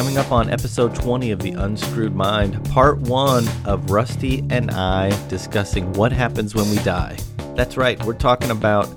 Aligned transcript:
Coming 0.00 0.16
up 0.16 0.32
on 0.32 0.48
episode 0.48 0.94
20 0.94 1.30
of 1.30 1.40
The 1.40 1.52
Unscrewed 1.52 2.14
Mind, 2.14 2.64
part 2.70 3.00
one 3.00 3.46
of 3.66 3.90
Rusty 3.90 4.42
and 4.48 4.70
I 4.70 5.10
discussing 5.28 5.92
what 5.92 6.10
happens 6.10 6.54
when 6.54 6.70
we 6.70 6.78
die. 6.78 7.18
That's 7.54 7.76
right, 7.76 8.02
we're 8.06 8.14
talking 8.14 8.50
about 8.50 8.88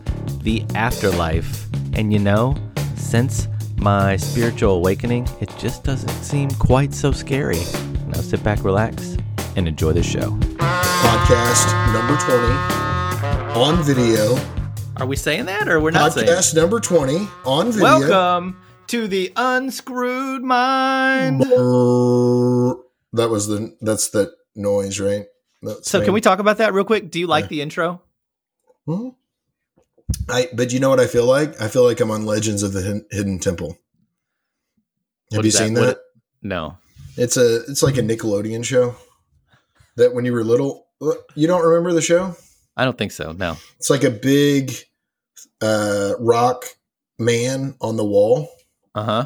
the 0.43 0.65
afterlife. 0.75 1.67
And 1.91 2.13
you 2.13 2.19
know, 2.19 2.55
since 2.95 3.49
my 3.75 4.15
spiritual 4.15 4.75
awakening, 4.75 5.27
it 5.41 5.53
just 5.57 5.83
doesn't 5.83 6.23
seem 6.23 6.49
quite 6.51 6.93
so 6.93 7.11
scary. 7.11 7.59
Now 8.07 8.21
sit 8.21 8.41
back, 8.41 8.63
relax, 8.63 9.17
and 9.57 9.67
enjoy 9.67 9.91
the 9.91 10.03
show. 10.03 10.29
Podcast 10.57 11.67
number 11.91 12.15
20 12.15 13.59
on 13.59 13.83
video. 13.83 14.39
Are 14.95 15.05
we 15.05 15.17
saying 15.17 15.47
that 15.47 15.67
or 15.67 15.81
we're 15.81 15.91
not 15.91 16.13
saying? 16.13 16.27
Podcast 16.27 16.55
number 16.55 16.79
20 16.79 17.27
on 17.43 17.73
video. 17.73 17.83
Welcome 17.83 18.57
to 18.93 19.07
the 19.07 19.33
Unscrewed 19.35 20.43
Mind. 20.43 21.41
That 21.41 23.29
was 23.31 23.47
the 23.47 23.75
that's 23.81 24.09
the 24.11 24.31
noise, 24.55 24.99
right? 24.99 25.25
That's 25.63 25.89
So, 25.89 25.97
me. 25.99 26.05
can 26.05 26.13
we 26.13 26.21
talk 26.21 26.37
about 26.37 26.59
that 26.59 26.73
real 26.75 26.83
quick? 26.85 27.09
Do 27.09 27.19
you 27.19 27.25
like 27.25 27.45
Yeah. 27.45 27.49
the 27.49 27.61
intro? 27.63 28.03
Hmm? 28.85 29.09
I 30.29 30.47
but 30.53 30.71
you 30.73 30.79
know 30.79 30.89
what 30.89 30.99
I 30.99 31.07
feel 31.07 31.25
like? 31.25 31.59
I 31.59 31.69
feel 31.69 31.83
like 31.83 31.99
I'm 32.01 32.11
on 32.11 32.27
Legends 32.27 32.61
of 32.61 32.73
the 32.73 32.83
Hidden- 32.83 33.07
Hidden 33.09 33.39
Temple. 33.39 33.69
Have 35.31 35.37
What 35.39 35.45
you 35.45 35.47
is 35.47 35.53
that? 35.55 35.65
seen 35.65 35.73
What- 35.73 35.81
that? 35.87 35.97
No. 36.43 36.77
It's 37.17 37.35
a 37.35 37.63
it's 37.67 37.81
like 37.81 37.97
a 37.97 38.01
Nickelodeon 38.01 38.63
show. 38.63 38.95
That 39.95 40.13
when 40.13 40.23
you 40.25 40.33
were 40.33 40.43
little, 40.43 40.85
you 41.33 41.47
don't 41.47 41.63
remember 41.65 41.93
the 41.93 42.01
show? 42.01 42.35
I 42.77 42.85
don't 42.85 42.97
think 42.97 43.11
so. 43.11 43.31
No. 43.31 43.57
It's 43.79 43.89
like 43.89 44.03
a 44.03 44.11
big 44.11 44.71
uh 45.61 46.13
rock 46.19 46.65
man 47.17 47.75
on 47.81 47.97
the 47.97 48.05
wall. 48.05 48.49
Uh 48.95 49.03
huh. 49.03 49.25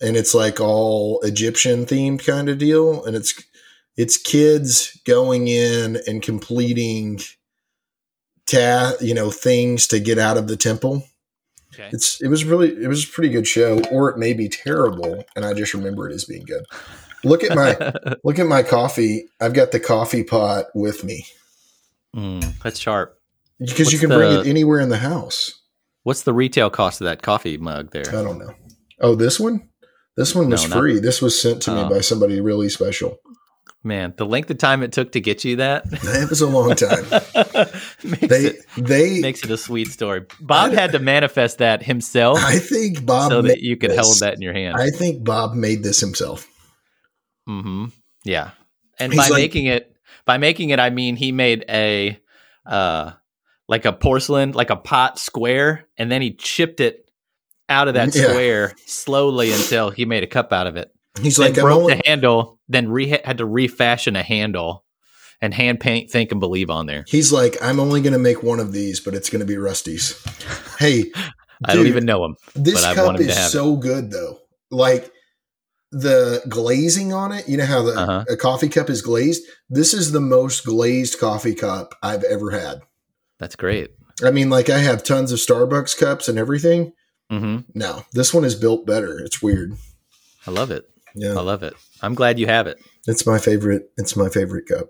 and 0.00 0.16
it's 0.16 0.34
like 0.34 0.60
all 0.60 1.20
Egyptian 1.22 1.86
themed 1.86 2.24
kind 2.26 2.48
of 2.48 2.58
deal, 2.58 3.04
and 3.04 3.16
it's 3.16 3.42
it's 3.96 4.16
kids 4.18 4.98
going 5.06 5.48
in 5.48 5.98
and 6.06 6.22
completing 6.22 7.20
ta 8.46 8.92
you 9.00 9.14
know 9.14 9.30
things 9.30 9.86
to 9.88 9.98
get 10.00 10.18
out 10.18 10.36
of 10.36 10.48
the 10.48 10.56
temple. 10.56 11.02
Okay. 11.74 11.88
It's 11.92 12.20
it 12.22 12.28
was 12.28 12.44
really 12.44 12.68
it 12.82 12.88
was 12.88 13.04
a 13.04 13.08
pretty 13.08 13.28
good 13.30 13.46
show, 13.46 13.80
or 13.90 14.10
it 14.10 14.18
may 14.18 14.32
be 14.32 14.48
terrible, 14.48 15.24
and 15.34 15.44
I 15.44 15.52
just 15.54 15.74
remember 15.74 16.08
it 16.08 16.14
as 16.14 16.24
being 16.24 16.44
good. 16.44 16.64
Look 17.24 17.42
at 17.42 17.54
my 17.56 17.92
look 18.24 18.38
at 18.38 18.46
my 18.46 18.62
coffee. 18.62 19.28
I've 19.40 19.52
got 19.54 19.72
the 19.72 19.80
coffee 19.80 20.24
pot 20.24 20.66
with 20.74 21.04
me 21.04 21.26
Mm, 22.14 22.58
that's 22.62 22.78
sharp. 22.78 23.18
because 23.58 23.92
you 23.92 23.98
What's 23.98 24.00
can 24.00 24.08
bring 24.08 24.40
it 24.40 24.46
anywhere 24.46 24.80
in 24.80 24.88
the 24.88 24.96
house. 24.96 25.60
What's 26.04 26.22
the 26.22 26.32
retail 26.32 26.70
cost 26.70 27.00
of 27.02 27.04
that 27.06 27.20
coffee 27.20 27.58
mug 27.58 27.90
there? 27.90 28.08
I 28.08 28.22
don't 28.22 28.38
know. 28.38 28.54
Oh, 29.00 29.14
this 29.14 29.38
one. 29.40 29.68
This 30.16 30.34
one 30.34 30.48
was 30.50 30.62
No, 30.64 30.68
not- 30.68 30.78
free. 30.78 30.98
This 30.98 31.20
was 31.20 31.40
sent 31.40 31.62
to 31.62 31.72
Oh. 31.72 31.82
me 31.88 31.94
by 31.94 32.00
somebody 32.00 32.40
really 32.40 32.68
special. 32.68 33.18
Man, 33.84 34.14
the 34.16 34.26
length 34.26 34.50
of 34.50 34.58
time 34.58 34.82
it 34.82 34.90
took 34.92 35.12
to 35.12 35.20
get 35.20 35.44
you 35.44 35.56
that 35.56 35.84
It 35.92 36.28
was 36.28 36.40
a 36.40 36.46
long 36.48 36.74
time. 36.74 37.04
makes, 38.02 38.26
they 38.26 38.46
it, 38.46 38.56
they 38.76 39.20
makes 39.20 39.44
it 39.44 39.50
a 39.50 39.56
sweet 39.56 39.88
story. 39.88 40.24
Bob 40.40 40.72
had 40.72 40.90
to 40.92 40.98
manifest 40.98 41.58
that 41.58 41.84
himself 41.84 42.38
I 42.42 42.58
think 42.58 43.06
Bob 43.06 43.30
so 43.30 43.42
that 43.42 43.60
you 43.60 43.76
could 43.76 43.90
this. 43.92 44.00
hold 44.00 44.18
that 44.20 44.34
in 44.34 44.40
your 44.42 44.54
hand. 44.54 44.76
I 44.76 44.90
think 44.90 45.22
Bob 45.24 45.54
made 45.54 45.84
this 45.84 46.00
himself. 46.00 46.48
hmm 47.46 47.86
Yeah, 48.24 48.50
and 48.98 49.12
He's 49.12 49.20
by 49.22 49.28
like- 49.28 49.40
making 49.42 49.66
it, 49.66 49.94
by 50.24 50.38
making 50.38 50.70
it, 50.70 50.80
I 50.80 50.90
mean 50.90 51.14
he 51.14 51.30
made 51.30 51.64
a, 51.68 52.18
uh, 52.64 53.12
like 53.68 53.84
a 53.84 53.92
porcelain, 53.92 54.50
like 54.52 54.70
a 54.70 54.76
pot 54.76 55.18
square, 55.20 55.86
and 55.96 56.10
then 56.10 56.22
he 56.22 56.32
chipped 56.34 56.80
it 56.80 57.05
out 57.68 57.88
of 57.88 57.94
that 57.94 58.14
Yeah. 58.14 58.28
square 58.28 58.74
slowly 58.86 59.52
until 59.52 59.90
he 59.90 60.04
made 60.04 60.22
a 60.22 60.26
cup 60.26 60.52
out 60.52 60.66
of 60.66 60.76
it. 60.76 60.90
He's 61.20 61.36
Then 61.36 61.52
like, 61.52 61.60
broke 61.62 61.80
only, 61.82 61.94
the 61.94 62.02
handle, 62.06 62.58
then 62.68 62.88
re- 62.90 63.20
had 63.24 63.38
to 63.38 63.46
refashion 63.46 64.16
a 64.16 64.22
handle 64.22 64.84
and 65.40 65.52
hand 65.54 65.80
paint 65.80 66.10
"Think 66.10 66.30
and 66.32 66.40
Believe" 66.40 66.70
on 66.70 66.86
there. 66.86 67.04
he's 67.08 67.32
like, 67.32 67.56
I'm 67.62 67.80
only 67.80 68.00
going 68.02 68.12
to 68.12 68.18
make 68.18 68.42
one 68.42 68.60
of 68.60 68.72
these, 68.72 69.00
but 69.00 69.14
it's 69.14 69.28
going 69.30 69.40
to 69.40 69.46
be 69.46 69.56
Rusty's. 69.56 70.14
Hey, 70.78 71.10
I 71.64 71.74
don't 71.74 71.86
even 71.86 72.04
know 72.04 72.22
him. 72.22 72.36
This 72.54 72.84
but 72.84 72.94
cup 72.96 73.06
want 73.06 73.18
him 73.18 73.24
to 73.24 73.30
is 73.30 73.36
have 73.38 73.46
it. 73.46 73.50
so 73.50 73.76
good, 73.76 74.10
though. 74.10 74.40
Like 74.70 75.10
the 75.90 76.42
glazing 76.50 77.14
on 77.14 77.32
it. 77.32 77.48
You 77.48 77.56
know 77.56 77.64
how 77.64 77.80
the 77.82 77.92
Uh-huh. 77.98 78.24
a 78.28 78.36
coffee 78.36 78.68
cup 78.68 78.90
is 78.90 79.00
glazed. 79.00 79.42
This 79.70 79.94
is 79.94 80.12
the 80.12 80.20
most 80.20 80.66
glazed 80.66 81.18
coffee 81.18 81.54
cup 81.54 81.94
I've 82.02 82.24
ever 82.24 82.50
had. 82.50 82.80
That's 83.38 83.56
great. 83.56 83.90
I 84.22 84.30
mean, 84.32 84.50
like 84.50 84.68
I 84.68 84.78
have 84.80 85.02
tons 85.02 85.32
of 85.32 85.38
Starbucks 85.38 85.96
cups 85.98 86.28
and 86.28 86.38
everything. 86.38 86.92
Hmm 87.30 87.58
No, 87.74 88.04
this 88.12 88.32
one 88.32 88.44
is 88.44 88.54
built 88.54 88.86
better. 88.86 89.18
It's 89.18 89.42
weird. 89.42 89.76
I 90.46 90.50
love 90.50 90.70
it. 90.70 90.88
Yeah, 91.14 91.30
I 91.32 91.40
love 91.40 91.62
it. 91.62 91.74
I'm 92.02 92.14
glad 92.14 92.38
you 92.38 92.46
have 92.46 92.66
it. 92.66 92.78
it's 93.06 93.26
my 93.26 93.38
favorite. 93.38 93.90
It's 93.96 94.16
my 94.16 94.28
favorite 94.28 94.66
cup. 94.66 94.88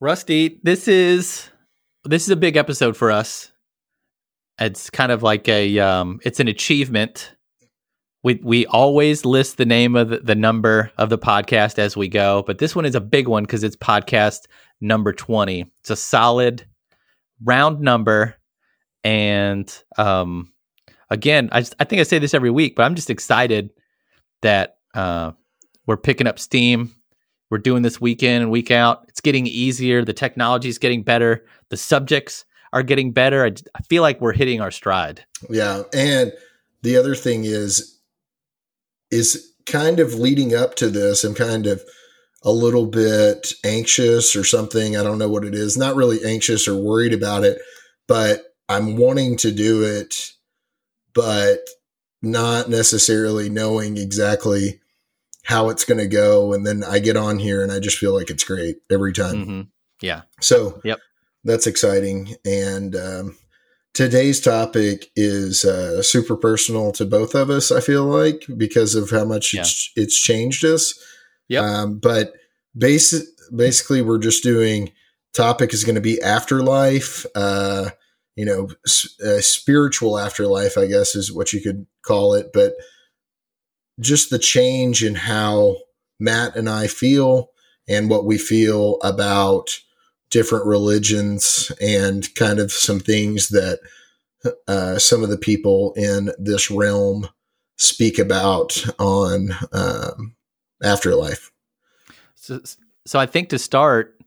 Rusty, 0.00 0.58
this 0.62 0.88
is 0.88 1.48
this 2.04 2.22
is 2.24 2.30
a 2.30 2.36
big 2.36 2.56
episode 2.56 2.96
for 2.96 3.10
us. 3.10 3.52
It's 4.58 4.90
kind 4.90 5.12
of 5.12 5.22
like 5.22 5.48
a 5.48 5.78
um 5.78 6.20
it's 6.24 6.40
an 6.40 6.48
achievement. 6.48 7.34
We 8.24 8.40
we 8.42 8.66
always 8.66 9.24
list 9.24 9.56
the 9.56 9.66
name 9.66 9.94
of 9.96 10.08
the, 10.08 10.18
the 10.18 10.34
number 10.34 10.90
of 10.96 11.10
the 11.10 11.18
podcast 11.18 11.78
as 11.78 11.96
we 11.96 12.08
go, 12.08 12.42
but 12.46 12.58
this 12.58 12.74
one 12.74 12.84
is 12.84 12.94
a 12.94 13.00
big 13.00 13.28
one 13.28 13.44
because 13.44 13.62
it's 13.64 13.76
podcast 13.76 14.42
number 14.80 15.12
20. 15.12 15.66
It's 15.80 15.90
a 15.90 15.96
solid 15.96 16.66
round 17.44 17.80
number 17.80 18.36
and 19.04 19.72
um 19.98 20.51
again, 21.12 21.48
I 21.52 21.60
just, 21.60 21.74
I 21.78 21.84
think 21.84 22.00
I 22.00 22.04
say 22.04 22.18
this 22.18 22.34
every 22.34 22.50
week, 22.50 22.76
but 22.76 22.82
I'm 22.82 22.94
just 22.94 23.10
excited 23.10 23.70
that 24.42 24.78
uh 24.94 25.32
we're 25.86 25.96
picking 25.96 26.26
up 26.26 26.38
steam 26.38 26.94
we're 27.52 27.58
doing 27.58 27.82
this 27.82 28.00
week 28.00 28.22
in 28.22 28.40
and 28.40 28.50
week 28.50 28.70
out. 28.70 29.04
It's 29.08 29.20
getting 29.20 29.46
easier. 29.46 30.06
The 30.06 30.14
technology 30.14 30.70
is 30.70 30.78
getting 30.78 31.02
better. 31.02 31.44
The 31.68 31.76
subjects 31.76 32.46
are 32.72 32.82
getting 32.82 33.12
better. 33.12 33.44
I 33.44 33.82
feel 33.90 34.00
like 34.00 34.22
we're 34.22 34.32
hitting 34.32 34.62
our 34.62 34.70
stride. 34.70 35.22
Yeah, 35.50 35.82
and 35.92 36.32
the 36.80 36.96
other 36.96 37.14
thing 37.14 37.44
is, 37.44 38.00
is 39.10 39.52
kind 39.66 40.00
of 40.00 40.14
leading 40.14 40.54
up 40.54 40.76
to 40.76 40.88
this. 40.88 41.24
I'm 41.24 41.34
kind 41.34 41.66
of 41.66 41.82
a 42.42 42.50
little 42.50 42.86
bit 42.86 43.52
anxious 43.66 44.34
or 44.34 44.44
something. 44.44 44.96
I 44.96 45.02
don't 45.02 45.18
know 45.18 45.28
what 45.28 45.44
it 45.44 45.54
is. 45.54 45.76
Not 45.76 45.94
really 45.94 46.24
anxious 46.24 46.66
or 46.66 46.82
worried 46.82 47.12
about 47.12 47.44
it, 47.44 47.60
but 48.08 48.44
I'm 48.70 48.96
wanting 48.96 49.36
to 49.36 49.50
do 49.50 49.82
it, 49.82 50.30
but 51.14 51.60
not 52.22 52.68
necessarily 52.70 53.48
knowing 53.48 53.96
exactly 53.96 54.80
how 55.44 55.68
it's 55.70 55.84
going 55.84 55.98
to 55.98 56.06
go. 56.06 56.52
And 56.52 56.64
then 56.66 56.84
I 56.84 56.98
get 57.00 57.16
on 57.16 57.38
here 57.38 57.62
and 57.62 57.72
I 57.72 57.80
just 57.80 57.98
feel 57.98 58.14
like 58.14 58.30
it's 58.30 58.44
great 58.44 58.76
every 58.90 59.12
time. 59.12 59.44
hmm 59.44 59.60
Yeah. 60.00 60.22
So 60.40 60.80
Yep. 60.84 61.00
that's 61.44 61.66
exciting. 61.66 62.36
And 62.44 62.94
um, 62.94 63.36
today's 63.92 64.40
topic 64.40 65.10
is 65.16 65.64
uh, 65.64 66.00
super 66.02 66.36
personal 66.36 66.92
to 66.92 67.04
both 67.04 67.34
of 67.34 67.50
us. 67.50 67.72
I 67.72 67.80
feel 67.80 68.04
like 68.04 68.44
because 68.56 68.94
of 68.94 69.10
how 69.10 69.24
much 69.24 69.52
it's, 69.54 69.90
it's 69.96 70.16
changed 70.20 70.64
us. 70.64 70.94
Yeah. 71.48 71.60
Um, 71.60 71.98
but 71.98 72.34
basi- 72.78 73.26
basically, 73.54 74.00
we're 74.00 74.18
just 74.18 74.44
doing 74.44 74.92
topic 75.34 75.74
is 75.74 75.82
going 75.82 75.96
to 75.96 76.00
be 76.00 76.22
afterlife. 76.22 77.26
Uh, 77.34 77.90
you 78.36 78.44
know, 78.44 78.68
spiritual 78.86 80.18
afterlife, 80.18 80.78
I 80.78 80.86
guess 80.86 81.14
is 81.14 81.32
what 81.32 81.52
you 81.52 81.60
could 81.60 81.86
call 82.02 82.34
it. 82.34 82.50
But 82.52 82.74
just 84.00 84.30
the 84.30 84.38
change 84.38 85.04
in 85.04 85.14
how 85.14 85.76
Matt 86.18 86.56
and 86.56 86.68
I 86.68 86.86
feel 86.86 87.50
and 87.88 88.08
what 88.08 88.24
we 88.24 88.38
feel 88.38 88.98
about 89.02 89.78
different 90.30 90.64
religions 90.66 91.70
and 91.80 92.34
kind 92.34 92.58
of 92.58 92.72
some 92.72 93.00
things 93.00 93.48
that 93.48 93.80
uh, 94.66 94.98
some 94.98 95.22
of 95.22 95.28
the 95.28 95.36
people 95.36 95.92
in 95.94 96.30
this 96.38 96.70
realm 96.70 97.28
speak 97.76 98.18
about 98.18 98.82
on 98.98 99.50
um, 99.72 100.34
afterlife. 100.82 101.52
So, 102.34 102.60
so 103.04 103.18
I 103.18 103.26
think 103.26 103.50
to 103.50 103.58
start, 103.58 104.18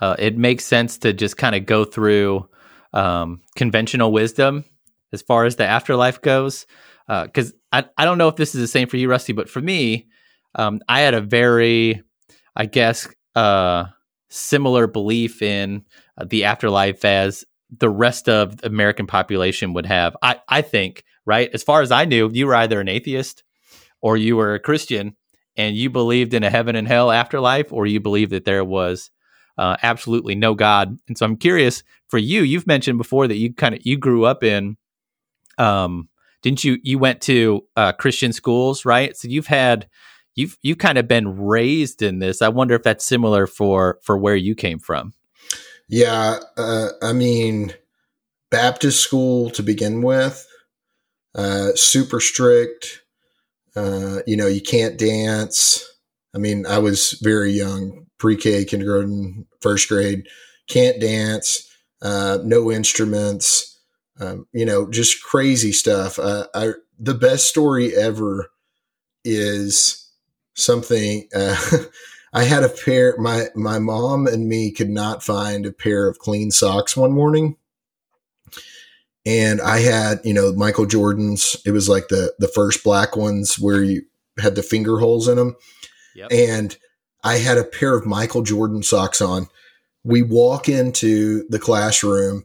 uh, 0.00 0.16
it 0.18 0.36
makes 0.36 0.64
sense 0.64 0.98
to 0.98 1.12
just 1.12 1.36
kind 1.36 1.54
of 1.54 1.66
go 1.66 1.84
through 1.84 2.48
um, 2.94 3.42
conventional 3.56 4.12
wisdom 4.12 4.64
as 5.12 5.20
far 5.20 5.44
as 5.44 5.56
the 5.56 5.66
afterlife 5.66 6.22
goes. 6.22 6.66
Because 7.06 7.52
I, 7.70 7.84
I 7.98 8.06
don't 8.06 8.16
know 8.16 8.28
if 8.28 8.36
this 8.36 8.54
is 8.54 8.62
the 8.62 8.68
same 8.68 8.88
for 8.88 8.96
you, 8.96 9.10
Rusty, 9.10 9.34
but 9.34 9.50
for 9.50 9.60
me, 9.60 10.06
um, 10.54 10.80
I 10.88 11.00
had 11.00 11.12
a 11.12 11.20
very, 11.20 12.02
I 12.56 12.64
guess, 12.64 13.06
uh, 13.34 13.86
similar 14.30 14.86
belief 14.86 15.42
in 15.42 15.84
uh, 16.16 16.24
the 16.24 16.44
afterlife 16.44 17.04
as 17.04 17.44
the 17.76 17.90
rest 17.90 18.28
of 18.28 18.58
the 18.58 18.68
American 18.68 19.06
population 19.06 19.74
would 19.74 19.86
have. 19.86 20.16
I, 20.22 20.40
I 20.48 20.62
think, 20.62 21.04
right? 21.26 21.50
As 21.52 21.62
far 21.62 21.82
as 21.82 21.90
I 21.90 22.04
knew, 22.04 22.30
you 22.32 22.46
were 22.46 22.54
either 22.54 22.80
an 22.80 22.88
atheist 22.88 23.42
or 24.00 24.16
you 24.16 24.36
were 24.36 24.54
a 24.54 24.60
Christian 24.60 25.16
and 25.56 25.76
you 25.76 25.90
believed 25.90 26.34
in 26.34 26.42
a 26.42 26.50
heaven 26.50 26.76
and 26.76 26.88
hell 26.88 27.10
afterlife, 27.10 27.72
or 27.72 27.86
you 27.86 28.00
believed 28.00 28.32
that 28.32 28.44
there 28.44 28.64
was 28.64 29.10
uh, 29.58 29.76
absolutely 29.82 30.34
no 30.34 30.54
God. 30.54 30.98
And 31.08 31.16
so 31.16 31.26
I'm 31.26 31.36
curious 31.36 31.82
for 32.08 32.18
you. 32.18 32.42
You've 32.42 32.66
mentioned 32.66 32.98
before 32.98 33.28
that 33.28 33.36
you 33.36 33.52
kind 33.52 33.74
of 33.74 33.84
you 33.84 33.96
grew 33.96 34.24
up 34.24 34.42
in, 34.42 34.76
um, 35.58 36.08
didn't 36.42 36.64
you? 36.64 36.78
You 36.82 36.98
went 36.98 37.20
to 37.22 37.64
uh, 37.76 37.92
Christian 37.92 38.32
schools, 38.32 38.84
right? 38.84 39.16
So 39.16 39.28
you've 39.28 39.46
had 39.46 39.88
you've 40.34 40.58
you've 40.62 40.78
kind 40.78 40.98
of 40.98 41.08
been 41.08 41.36
raised 41.38 42.02
in 42.02 42.18
this. 42.18 42.42
I 42.42 42.48
wonder 42.48 42.74
if 42.74 42.82
that's 42.82 43.04
similar 43.04 43.46
for 43.46 43.98
for 44.02 44.18
where 44.18 44.36
you 44.36 44.54
came 44.54 44.78
from. 44.78 45.14
Yeah, 45.88 46.38
uh, 46.56 46.88
I 47.02 47.12
mean, 47.12 47.74
Baptist 48.50 49.00
school 49.00 49.50
to 49.50 49.62
begin 49.62 50.02
with, 50.02 50.46
uh, 51.34 51.74
super 51.74 52.20
strict. 52.20 53.02
Uh, 53.76 54.20
you 54.26 54.36
know, 54.36 54.46
you 54.46 54.62
can't 54.62 54.98
dance. 54.98 55.84
I 56.34 56.38
mean, 56.38 56.66
I 56.66 56.78
was 56.78 57.18
very 57.22 57.52
young, 57.52 58.03
pre-K, 58.24 58.64
kindergarten, 58.64 59.46
first 59.60 59.86
grade. 59.86 60.26
Can't 60.66 60.98
dance. 60.98 61.70
Uh, 62.00 62.38
no 62.42 62.72
instruments. 62.72 63.78
Um, 64.18 64.46
you 64.50 64.64
know, 64.64 64.88
just 64.88 65.22
crazy 65.22 65.72
stuff. 65.72 66.18
Uh, 66.18 66.46
I 66.54 66.72
the 66.98 67.12
best 67.12 67.50
story 67.50 67.94
ever 67.94 68.50
is 69.26 70.10
something. 70.54 71.28
Uh, 71.36 71.60
I 72.32 72.44
had 72.44 72.62
a 72.62 72.70
pair. 72.70 73.14
My 73.18 73.48
my 73.54 73.78
mom 73.78 74.26
and 74.26 74.48
me 74.48 74.70
could 74.70 74.88
not 74.88 75.22
find 75.22 75.66
a 75.66 75.72
pair 75.72 76.08
of 76.08 76.18
clean 76.18 76.50
socks 76.50 76.96
one 76.96 77.12
morning, 77.12 77.58
and 79.26 79.60
I 79.60 79.80
had 79.80 80.20
you 80.24 80.32
know 80.32 80.54
Michael 80.54 80.86
Jordan's. 80.86 81.58
It 81.66 81.72
was 81.72 81.90
like 81.90 82.08
the 82.08 82.32
the 82.38 82.48
first 82.48 82.84
black 82.84 83.16
ones 83.16 83.58
where 83.58 83.82
you 83.82 84.00
had 84.38 84.54
the 84.54 84.62
finger 84.62 84.98
holes 84.98 85.28
in 85.28 85.36
them, 85.36 85.56
yep. 86.14 86.32
and 86.32 86.78
I 87.24 87.38
had 87.38 87.58
a 87.58 87.64
pair 87.64 87.96
of 87.96 88.06
Michael 88.06 88.42
Jordan 88.42 88.82
socks 88.82 89.20
on. 89.20 89.48
We 90.04 90.22
walk 90.22 90.68
into 90.68 91.48
the 91.48 91.58
classroom, 91.58 92.44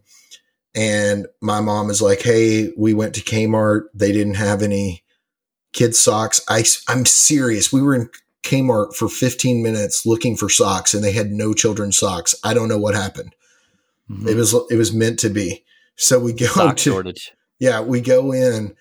and 0.74 1.28
my 1.42 1.60
mom 1.62 1.90
is 1.90 2.02
like, 2.02 2.22
"Hey, 2.22 2.72
we 2.78 2.94
went 2.94 3.14
to 3.16 3.22
Kmart. 3.22 3.88
They 3.94 4.12
didn't 4.12 4.36
have 4.36 4.62
any." 4.62 5.04
kids 5.74 6.00
socks. 6.00 6.42
I, 6.48 6.64
I'm 6.88 7.06
serious. 7.06 7.72
We 7.72 7.82
were 7.82 7.96
in 7.96 8.10
Kmart 8.44 8.96
for 8.96 9.10
15 9.10 9.62
minutes 9.62 10.06
looking 10.06 10.36
for 10.36 10.50
socks 10.50 10.94
and 10.94 11.04
they 11.04 11.12
had 11.12 11.32
no 11.32 11.54
children's 11.54 11.98
socks. 11.98 12.36
I 12.44 12.54
don't 12.54 12.70
know 12.70 12.78
what 12.78 12.96
happened. 12.96 13.36
Mm-hmm. 14.10 14.28
It 14.28 14.36
was 14.36 14.56
it 14.70 14.76
was 14.76 14.94
meant 14.94 15.20
to 15.20 15.30
be. 15.30 15.64
So 15.96 16.20
we 16.20 16.34
go 16.34 16.48
Sock 16.48 16.78
to 16.78 16.92
shortage. 16.92 17.34
Yeah, 17.60 17.82
we 17.82 18.02
go 18.02 18.32
in 18.32 18.76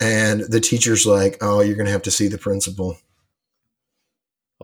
and 0.00 0.40
the 0.40 0.60
teacher's 0.60 1.06
like, 1.06 1.38
"Oh, 1.40 1.60
you're 1.60 1.76
going 1.76 1.86
to 1.86 1.92
have 1.92 2.02
to 2.02 2.10
see 2.10 2.26
the 2.26 2.36
principal." 2.36 2.98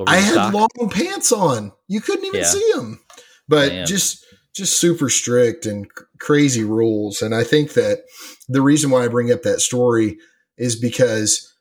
I 0.06 0.16
had 0.16 0.52
long 0.52 0.68
pants 0.90 1.32
on. 1.32 1.72
You 1.88 2.00
couldn't 2.00 2.24
even 2.24 2.40
yeah. 2.40 2.46
see 2.46 2.72
them. 2.74 3.00
But 3.48 3.86
just 3.86 4.24
just 4.54 4.78
super 4.78 5.08
strict 5.08 5.66
and 5.66 5.86
crazy 6.18 6.62
rules 6.62 7.22
and 7.22 7.34
I 7.34 7.42
think 7.42 7.72
that 7.72 8.04
the 8.48 8.60
reason 8.60 8.90
why 8.90 9.04
I 9.04 9.08
bring 9.08 9.32
up 9.32 9.42
that 9.42 9.60
story 9.60 10.18
is 10.58 10.76
because 10.76 11.54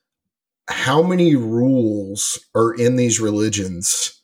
how 0.68 1.02
many 1.02 1.36
rules 1.36 2.40
are 2.56 2.74
in 2.74 2.96
these 2.96 3.20
religions 3.20 4.22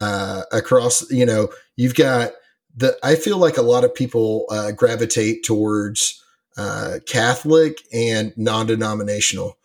uh, 0.00 0.42
across 0.52 1.10
you 1.10 1.24
know 1.24 1.48
you've 1.76 1.94
got 1.94 2.32
the 2.76 2.96
i 3.02 3.14
feel 3.14 3.38
like 3.38 3.56
a 3.56 3.62
lot 3.62 3.84
of 3.84 3.94
people 3.94 4.46
uh, 4.50 4.72
gravitate 4.72 5.42
towards 5.44 6.22
uh, 6.56 6.98
catholic 7.06 7.78
and 7.92 8.32
non-denominational 8.36 9.56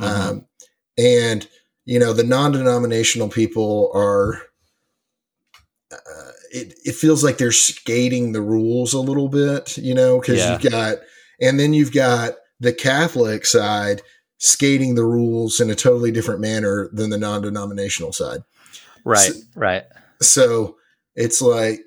mm-hmm. 0.00 0.30
um, 0.30 0.46
and 0.96 1.48
you 1.88 1.98
know 1.98 2.12
the 2.12 2.24
non-denominational 2.24 3.28
people 3.28 3.90
are 3.94 4.42
uh, 5.90 6.32
it, 6.52 6.74
it 6.84 6.94
feels 6.94 7.24
like 7.24 7.38
they're 7.38 7.50
skating 7.50 8.32
the 8.32 8.42
rules 8.42 8.92
a 8.92 9.00
little 9.00 9.28
bit 9.28 9.78
you 9.78 9.94
know 9.94 10.20
because 10.20 10.38
yeah. 10.38 10.52
you've 10.52 10.70
got 10.70 10.98
and 11.40 11.58
then 11.58 11.72
you've 11.72 11.92
got 11.92 12.34
the 12.60 12.72
catholic 12.72 13.46
side 13.46 14.02
skating 14.38 14.94
the 14.94 15.04
rules 15.04 15.60
in 15.60 15.70
a 15.70 15.74
totally 15.74 16.10
different 16.10 16.40
manner 16.40 16.88
than 16.92 17.10
the 17.10 17.18
non-denominational 17.18 18.12
side. 18.12 18.42
Right, 19.04 19.32
so, 19.32 19.40
right. 19.56 19.84
So 20.20 20.76
it's 21.14 21.42
like 21.42 21.80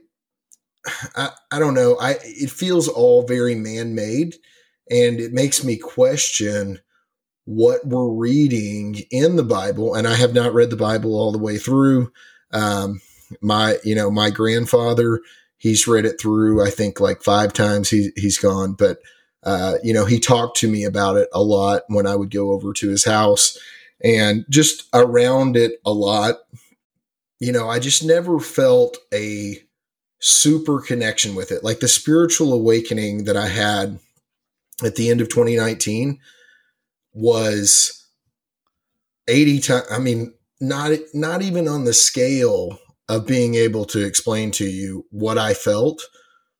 I, 1.15 1.29
I 1.51 1.59
don't 1.59 1.73
know. 1.73 1.97
I 1.99 2.17
it 2.23 2.51
feels 2.51 2.87
all 2.87 3.25
very 3.25 3.55
man-made 3.55 4.35
and 4.89 5.19
it 5.19 5.31
makes 5.31 5.63
me 5.63 5.77
question 5.77 6.79
what 7.45 7.85
we're 7.85 8.09
reading 8.09 9.01
in 9.09 9.35
the 9.35 9.43
Bible. 9.43 9.95
And 9.95 10.07
I 10.07 10.15
have 10.15 10.33
not 10.33 10.53
read 10.53 10.69
the 10.69 10.75
Bible 10.75 11.15
all 11.15 11.31
the 11.31 11.37
way 11.37 11.57
through. 11.57 12.11
Um, 12.51 13.01
my, 13.41 13.77
you 13.83 13.95
know, 13.95 14.11
my 14.11 14.29
grandfather, 14.29 15.21
he's 15.57 15.87
read 15.87 16.05
it 16.05 16.19
through, 16.19 16.65
I 16.65 16.69
think 16.69 16.99
like 16.99 17.23
five 17.23 17.53
times 17.53 17.89
he, 17.89 18.11
he's 18.15 18.37
gone, 18.37 18.73
but 18.73 18.99
uh, 19.43 19.75
you 19.83 19.93
know, 19.93 20.05
he 20.05 20.19
talked 20.19 20.57
to 20.57 20.69
me 20.69 20.83
about 20.83 21.17
it 21.17 21.27
a 21.33 21.41
lot 21.41 21.83
when 21.87 22.05
I 22.05 22.15
would 22.15 22.29
go 22.29 22.51
over 22.51 22.73
to 22.73 22.89
his 22.89 23.05
house 23.05 23.57
and 24.03 24.45
just 24.49 24.87
around 24.93 25.57
it 25.57 25.79
a 25.85 25.91
lot. 25.91 26.35
You 27.39 27.51
know, 27.51 27.67
I 27.67 27.79
just 27.79 28.03
never 28.03 28.39
felt 28.39 28.97
a 29.13 29.57
super 30.19 30.79
connection 30.79 31.33
with 31.33 31.51
it. 31.51 31.63
Like 31.63 31.79
the 31.79 31.87
spiritual 31.87 32.53
awakening 32.53 33.23
that 33.23 33.35
I 33.35 33.47
had 33.47 33.99
at 34.83 34.95
the 34.95 35.09
end 35.09 35.21
of 35.21 35.29
2019 35.29 36.19
was 37.13 38.07
80 39.27 39.59
times. 39.59 39.85
I 39.91 39.99
mean, 39.99 40.33
not, 40.59 40.91
not 41.13 41.41
even 41.41 41.67
on 41.67 41.85
the 41.85 41.93
scale 41.93 42.79
of 43.09 43.27
being 43.27 43.55
able 43.55 43.85
to 43.85 44.05
explain 44.05 44.51
to 44.51 44.65
you 44.65 45.05
what 45.09 45.37
I 45.37 45.53
felt 45.53 46.01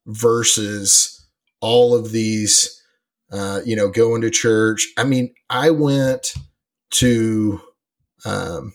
versus 0.05 1.25
all 1.61 1.95
of 1.95 2.11
these, 2.11 2.81
uh, 3.31 3.61
you 3.65 3.75
know, 3.75 3.89
going 3.89 4.21
to 4.21 4.29
church. 4.29 4.87
I 4.97 5.03
mean, 5.03 5.33
I 5.49 5.69
went 5.69 6.33
to 6.95 7.61
um, 8.25 8.73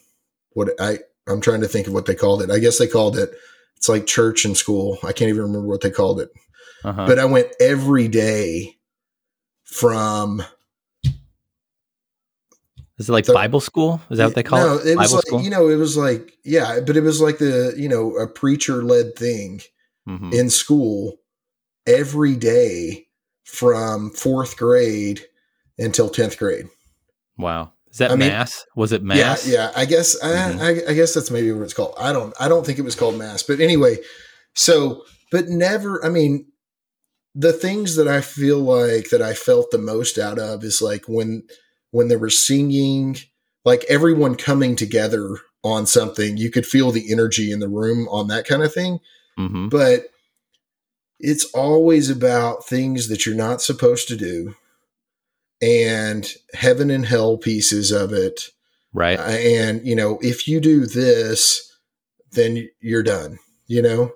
what 0.52 0.70
I 0.80 1.00
I'm 1.28 1.40
trying 1.40 1.60
to 1.60 1.68
think 1.68 1.86
of 1.86 1.92
what 1.92 2.06
they 2.06 2.14
called 2.14 2.42
it. 2.42 2.50
I 2.50 2.58
guess 2.58 2.78
they 2.78 2.86
called 2.86 3.18
it. 3.18 3.30
It's 3.76 3.88
like 3.88 4.06
church 4.06 4.44
and 4.44 4.56
school. 4.56 4.98
I 5.02 5.12
can't 5.12 5.28
even 5.28 5.42
remember 5.42 5.66
what 5.66 5.82
they 5.82 5.90
called 5.90 6.20
it. 6.20 6.30
Uh-huh. 6.84 7.06
But 7.06 7.18
I 7.18 7.24
went 7.24 7.48
every 7.60 8.08
day 8.08 8.76
from. 9.64 10.42
Is 12.98 13.08
it 13.08 13.12
like 13.12 13.26
the, 13.26 13.34
Bible 13.34 13.60
school? 13.60 14.00
Is 14.10 14.18
that 14.18 14.26
what 14.26 14.34
they 14.34 14.42
call 14.42 14.58
no, 14.58 14.74
it? 14.78 14.86
it 14.86 14.96
was 14.96 15.12
like, 15.12 15.44
you 15.44 15.50
know, 15.50 15.68
it 15.68 15.76
was 15.76 15.96
like, 15.96 16.32
yeah, 16.44 16.80
but 16.80 16.96
it 16.96 17.02
was 17.02 17.20
like 17.20 17.38
the, 17.38 17.74
you 17.76 17.88
know, 17.88 18.16
a 18.16 18.26
preacher 18.26 18.82
led 18.82 19.16
thing 19.16 19.60
mm-hmm. 20.08 20.32
in 20.32 20.48
school 20.48 21.18
every 21.86 22.36
day 22.36 23.06
from 23.44 24.10
fourth 24.10 24.56
grade 24.56 25.20
until 25.78 26.08
10th 26.08 26.38
grade. 26.38 26.68
Wow. 27.36 27.72
Is 27.90 27.98
that 27.98 28.12
I 28.12 28.16
mass? 28.16 28.64
Mean, 28.66 28.80
was 28.80 28.92
it 28.92 29.02
mass? 29.02 29.46
Yeah, 29.46 29.54
yeah. 29.54 29.72
I 29.76 29.84
guess 29.84 30.18
mm-hmm. 30.20 30.60
I, 30.60 30.64
I, 30.64 30.90
I, 30.90 30.94
guess 30.94 31.14
that's 31.14 31.30
maybe 31.30 31.52
what 31.52 31.62
it's 31.62 31.72
called. 31.72 31.94
I 31.98 32.12
don't 32.12 32.34
I 32.38 32.46
don't 32.46 32.66
think 32.66 32.78
it 32.78 32.82
was 32.82 32.94
called 32.94 33.16
mass, 33.16 33.42
but 33.42 33.58
anyway. 33.58 33.96
So, 34.54 35.04
but 35.32 35.48
never. 35.48 36.04
I 36.04 36.10
mean, 36.10 36.46
the 37.34 37.54
things 37.54 37.96
that 37.96 38.06
I 38.06 38.20
feel 38.20 38.58
like 38.58 39.08
that 39.10 39.22
I 39.22 39.32
felt 39.32 39.70
the 39.70 39.78
most 39.78 40.18
out 40.18 40.38
of 40.38 40.62
is 40.62 40.82
like 40.82 41.04
when 41.08 41.44
when 41.96 42.08
they 42.08 42.16
were 42.16 42.28
singing, 42.28 43.16
like 43.64 43.82
everyone 43.88 44.34
coming 44.34 44.76
together 44.76 45.38
on 45.64 45.86
something. 45.86 46.36
You 46.36 46.50
could 46.50 46.66
feel 46.66 46.90
the 46.90 47.10
energy 47.10 47.50
in 47.50 47.58
the 47.58 47.70
room 47.70 48.06
on 48.10 48.28
that 48.28 48.46
kind 48.46 48.62
of 48.62 48.74
thing. 48.74 49.00
Mm-hmm. 49.38 49.70
But 49.70 50.08
it's 51.18 51.46
always 51.54 52.10
about 52.10 52.66
things 52.66 53.08
that 53.08 53.24
you're 53.24 53.34
not 53.34 53.62
supposed 53.62 54.08
to 54.08 54.16
do 54.16 54.54
and 55.62 56.30
heaven 56.52 56.90
and 56.90 57.06
hell 57.06 57.38
pieces 57.38 57.92
of 57.92 58.12
it. 58.12 58.42
Right. 58.92 59.18
Uh, 59.18 59.22
and, 59.22 59.86
you 59.86 59.96
know, 59.96 60.18
if 60.20 60.46
you 60.46 60.60
do 60.60 60.84
this, 60.84 61.74
then 62.32 62.68
you're 62.82 63.02
done, 63.02 63.38
you 63.68 63.80
know? 63.80 64.12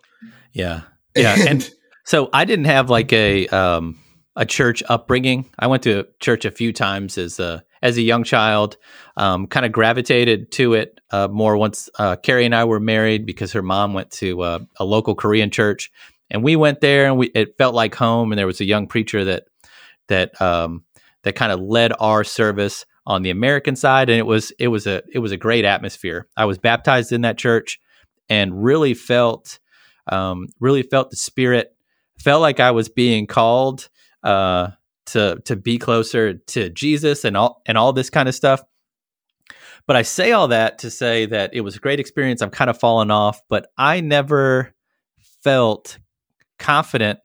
Yeah. 0.52 0.82
Yeah. 1.16 1.34
And, 1.38 1.49
and 1.49 1.70
so 2.04 2.28
I 2.34 2.44
didn't 2.44 2.66
have 2.66 2.90
like 2.90 3.10
a, 3.14 3.46
um, 3.49 3.99
a 4.37 4.44
church 4.44 4.82
upbringing. 4.87 5.49
I 5.58 5.66
went 5.66 5.84
to 5.84 6.06
church 6.20 6.44
a 6.44 6.50
few 6.50 6.75
times 6.75 7.16
as 7.16 7.40
a, 7.40 7.64
as 7.82 7.96
a 7.96 8.02
young 8.02 8.25
child, 8.25 8.76
um, 9.16 9.46
kind 9.46 9.64
of 9.64 9.72
gravitated 9.72 10.52
to 10.52 10.75
it 10.75 11.00
uh, 11.10 11.28
more 11.28 11.56
once 11.56 11.88
uh, 11.99 12.16
Carrie 12.16 12.44
and 12.44 12.54
I 12.54 12.64
were 12.64 12.80
married 12.80 13.26
because 13.26 13.52
her 13.52 13.62
mom 13.62 13.94
went 13.94 14.10
to 14.12 14.42
uh, 14.42 14.58
a 14.78 14.84
local 14.84 15.14
Korean 15.14 15.50
church 15.50 15.90
and 16.30 16.44
we 16.44 16.56
went 16.56 16.80
there 16.80 17.06
and 17.06 17.18
we 17.18 17.26
it 17.34 17.56
felt 17.58 17.75
like 17.75 17.94
home 17.94 18.32
and 18.32 18.38
there 18.38 18.46
was 18.46 18.60
a 18.60 18.64
young 18.64 18.87
preacher 18.87 19.25
that 19.25 19.44
that 20.08 20.40
um 20.40 20.84
that 21.22 21.34
kind 21.34 21.52
of 21.52 21.60
led 21.60 21.92
our 22.00 22.25
service 22.25 22.87
on 23.06 23.22
the 23.22 23.30
American 23.30 23.76
side 23.76 24.08
and 24.08 24.18
it 24.18 24.26
was 24.26 24.52
it 24.58 24.68
was 24.68 24.87
a 24.87 25.02
it 25.12 25.18
was 25.18 25.32
a 25.32 25.37
great 25.37 25.64
atmosphere. 25.64 26.28
I 26.37 26.44
was 26.44 26.58
baptized 26.58 27.12
in 27.12 27.22
that 27.22 27.38
church 27.38 27.80
and 28.28 28.62
really 28.62 28.94
felt 28.94 29.58
um 30.06 30.49
really 30.60 30.82
felt 30.82 31.10
the 31.10 31.16
spirit 31.16 31.75
felt 32.18 32.40
like 32.40 32.60
I 32.60 32.70
was 32.70 32.88
being 32.88 33.26
called 33.26 33.88
uh 34.22 34.68
to 35.12 35.40
to 35.44 35.56
be 35.56 35.78
closer 35.78 36.34
to 36.34 36.70
Jesus 36.70 37.24
and 37.24 37.36
all 37.36 37.62
and 37.66 37.78
all 37.78 37.92
this 37.92 38.10
kind 38.10 38.28
of 38.28 38.34
stuff. 38.34 38.62
But 39.86 39.96
I 39.96 40.02
say 40.02 40.32
all 40.32 40.48
that 40.48 40.78
to 40.80 40.90
say 40.90 41.26
that 41.26 41.50
it 41.52 41.62
was 41.62 41.76
a 41.76 41.80
great 41.80 42.00
experience. 42.00 42.42
I'm 42.42 42.50
kind 42.50 42.70
of 42.70 42.78
fallen 42.78 43.10
off, 43.10 43.40
but 43.48 43.68
I 43.76 44.00
never 44.00 44.74
felt 45.42 45.98
confident 46.58 47.18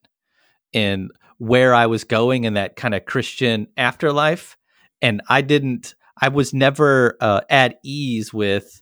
in 0.73 1.09
where 1.37 1.75
I 1.75 1.85
was 1.85 2.03
going 2.03 2.45
in 2.45 2.53
that 2.53 2.75
kind 2.75 2.95
of 2.95 3.05
Christian 3.05 3.67
afterlife. 3.77 4.57
And 5.01 5.21
I 5.29 5.41
didn't, 5.41 5.95
I 6.19 6.29
was 6.29 6.53
never 6.53 7.17
uh, 7.19 7.41
at 7.49 7.79
ease 7.83 8.33
with 8.33 8.81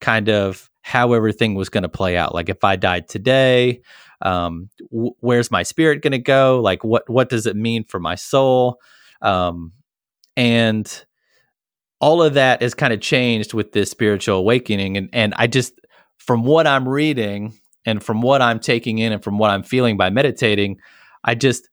kind 0.00 0.28
of 0.28 0.70
how 0.82 1.14
everything 1.14 1.54
was 1.54 1.70
going 1.70 1.82
to 1.82 1.88
play 1.88 2.16
out. 2.16 2.34
Like 2.34 2.50
if 2.50 2.62
I 2.62 2.76
died 2.76 3.08
today, 3.08 3.80
um, 4.24 4.70
w- 4.90 5.14
where's 5.20 5.50
my 5.50 5.62
spirit 5.62 6.02
going 6.02 6.12
to 6.12 6.18
go? 6.18 6.60
Like 6.60 6.82
what 6.82 7.08
what 7.08 7.28
does 7.28 7.46
it 7.46 7.56
mean 7.56 7.84
for 7.84 8.00
my 8.00 8.14
soul? 8.14 8.80
Um, 9.22 9.72
and 10.36 11.04
all 12.00 12.22
of 12.22 12.34
that 12.34 12.62
has 12.62 12.74
kind 12.74 12.92
of 12.92 13.00
changed 13.00 13.54
with 13.54 13.72
this 13.72 13.90
spiritual 13.90 14.38
awakening. 14.38 14.96
And 14.96 15.08
and 15.12 15.34
I 15.36 15.46
just 15.46 15.74
from 16.18 16.44
what 16.44 16.66
I'm 16.66 16.88
reading 16.88 17.54
and 17.86 18.02
from 18.02 18.22
what 18.22 18.42
I'm 18.42 18.58
taking 18.58 18.98
in 18.98 19.12
and 19.12 19.22
from 19.22 19.38
what 19.38 19.50
I'm 19.50 19.62
feeling 19.62 19.96
by 19.96 20.10
meditating, 20.10 20.78
I 21.22 21.34
just 21.34 21.68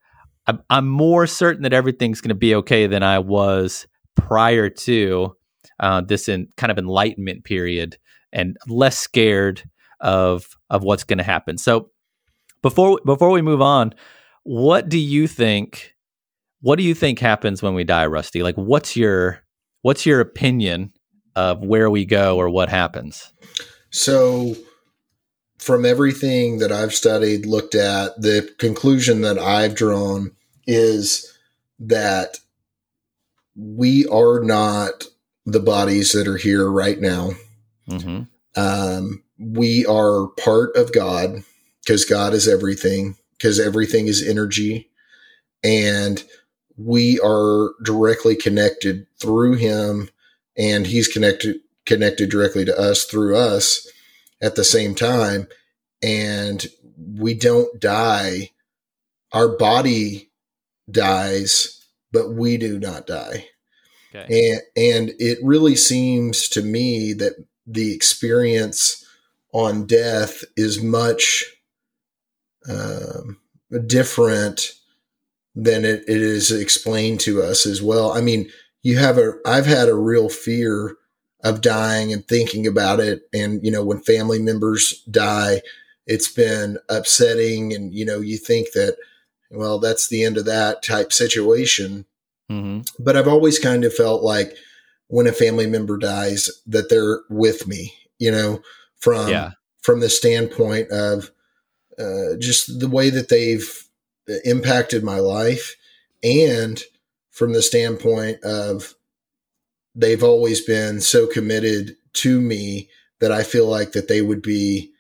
I'm, 0.47 0.61
I'm 0.69 0.87
more 0.87 1.27
certain 1.27 1.63
that 1.63 1.73
everything's 1.73 2.21
going 2.21 2.29
to 2.29 2.35
be 2.35 2.55
okay 2.55 2.87
than 2.87 3.03
I 3.03 3.19
was 3.19 3.87
prior 4.15 4.69
to 4.69 5.35
uh, 5.79 6.01
this 6.01 6.27
in 6.27 6.47
kind 6.57 6.71
of 6.71 6.77
enlightenment 6.77 7.43
period 7.43 7.97
and 8.33 8.57
less 8.67 8.97
scared 8.97 9.63
of 9.99 10.47
of 10.69 10.83
what's 10.83 11.03
going 11.03 11.19
to 11.19 11.23
happen. 11.23 11.57
So 11.57 11.89
before 12.61 12.99
before 13.05 13.31
we 13.31 13.41
move 13.41 13.61
on, 13.61 13.93
what 14.43 14.89
do 14.89 14.97
you 14.97 15.27
think? 15.27 15.93
What 16.61 16.77
do 16.77 16.83
you 16.83 16.93
think 16.93 17.19
happens 17.19 17.61
when 17.61 17.73
we 17.73 17.83
die, 17.83 18.05
Rusty? 18.05 18.43
Like, 18.43 18.55
what's 18.55 18.95
your 18.95 19.41
what's 19.81 20.05
your 20.05 20.19
opinion 20.19 20.93
of 21.35 21.63
where 21.63 21.89
we 21.89 22.05
go 22.05 22.37
or 22.37 22.49
what 22.49 22.69
happens? 22.69 23.31
So, 23.89 24.55
from 25.57 25.85
everything 25.85 26.59
that 26.59 26.71
I've 26.71 26.93
studied, 26.93 27.45
looked 27.45 27.75
at, 27.75 28.19
the 28.21 28.49
conclusion 28.57 29.21
that 29.21 29.37
I've 29.37 29.75
drawn 29.75 30.31
is 30.67 31.37
that 31.79 32.37
we 33.55 34.05
are 34.07 34.39
not 34.41 35.05
the 35.45 35.59
bodies 35.59 36.11
that 36.11 36.27
are 36.27 36.37
here 36.37 36.69
right 36.69 36.99
now. 36.99 37.31
Mm-hmm. 37.89 38.21
Um, 38.55 39.23
we 39.37 39.85
are 39.87 40.27
part 40.37 40.75
of 40.75 40.93
God 40.93 41.43
because 41.91 42.05
God 42.05 42.33
is 42.33 42.47
everything, 42.47 43.17
because 43.33 43.59
everything 43.59 44.07
is 44.07 44.25
energy. 44.25 44.89
And 45.61 46.23
we 46.77 47.19
are 47.19 47.71
directly 47.83 48.33
connected 48.33 49.07
through 49.19 49.55
him 49.55 50.09
and 50.57 50.87
he's 50.87 51.09
connected 51.09 51.57
connected 51.85 52.29
directly 52.29 52.63
to 52.63 52.79
us 52.79 53.03
through 53.03 53.35
us 53.35 53.85
at 54.41 54.55
the 54.55 54.63
same 54.63 54.95
time 54.95 55.49
and 56.01 56.67
we 57.17 57.33
don't 57.33 57.81
die 57.81 58.51
our 59.33 59.49
body 59.49 60.29
dies 60.89 61.85
but 62.13 62.29
we 62.29 62.55
do 62.55 62.79
not 62.79 63.05
die 63.05 63.47
okay. 64.15 64.51
and 64.51 64.61
and 64.77 65.11
it 65.19 65.39
really 65.43 65.75
seems 65.75 66.47
to 66.47 66.61
me 66.61 67.11
that 67.11 67.33
the 67.67 67.93
experience 67.93 69.05
on 69.53 69.85
death 69.85 70.43
is 70.55 70.81
much 70.81 71.45
um, 72.69 73.39
different 73.87 74.73
than 75.55 75.83
it, 75.83 76.03
it 76.07 76.21
is 76.21 76.51
explained 76.51 77.19
to 77.21 77.41
us 77.41 77.65
as 77.65 77.81
well. 77.81 78.11
I 78.11 78.21
mean, 78.21 78.49
you 78.83 78.97
have 78.97 79.17
a, 79.17 79.33
I've 79.45 79.65
had 79.65 79.89
a 79.89 79.95
real 79.95 80.29
fear 80.29 80.95
of 81.43 81.61
dying 81.61 82.13
and 82.13 82.25
thinking 82.27 82.67
about 82.67 82.99
it. 82.99 83.23
And, 83.33 83.63
you 83.65 83.71
know, 83.71 83.83
when 83.83 83.99
family 83.99 84.39
members 84.39 85.03
die, 85.09 85.61
it's 86.05 86.31
been 86.31 86.77
upsetting. 86.87 87.73
And, 87.73 87.93
you 87.93 88.05
know, 88.05 88.19
you 88.19 88.37
think 88.37 88.71
that, 88.73 88.97
well, 89.49 89.79
that's 89.79 90.07
the 90.07 90.23
end 90.23 90.37
of 90.37 90.45
that 90.45 90.83
type 90.83 91.11
situation. 91.11 92.05
Mm-hmm. 92.49 92.81
But 93.03 93.17
I've 93.17 93.27
always 93.27 93.59
kind 93.59 93.83
of 93.83 93.93
felt 93.93 94.23
like 94.23 94.55
when 95.07 95.27
a 95.27 95.33
family 95.33 95.67
member 95.67 95.97
dies, 95.97 96.49
that 96.67 96.89
they're 96.89 97.19
with 97.29 97.67
me, 97.67 97.93
you 98.19 98.31
know, 98.31 98.61
from, 98.97 99.29
yeah. 99.29 99.51
from 99.81 99.99
the 99.99 100.09
standpoint 100.09 100.89
of 100.91 101.31
uh, 102.01 102.37
just 102.39 102.79
the 102.79 102.89
way 102.89 103.09
that 103.09 103.29
they've 103.29 103.87
impacted 104.45 105.03
my 105.03 105.19
life 105.19 105.75
and 106.23 106.81
from 107.29 107.53
the 107.53 107.61
standpoint 107.61 108.43
of 108.43 108.95
they've 109.95 110.23
always 110.23 110.61
been 110.61 111.01
so 111.01 111.27
committed 111.27 111.95
to 112.13 112.39
me 112.39 112.89
that 113.19 113.31
I 113.31 113.43
feel 113.43 113.67
like 113.67 113.93
that 113.93 114.07
they 114.07 114.21
would 114.21 114.41
be 114.41 114.91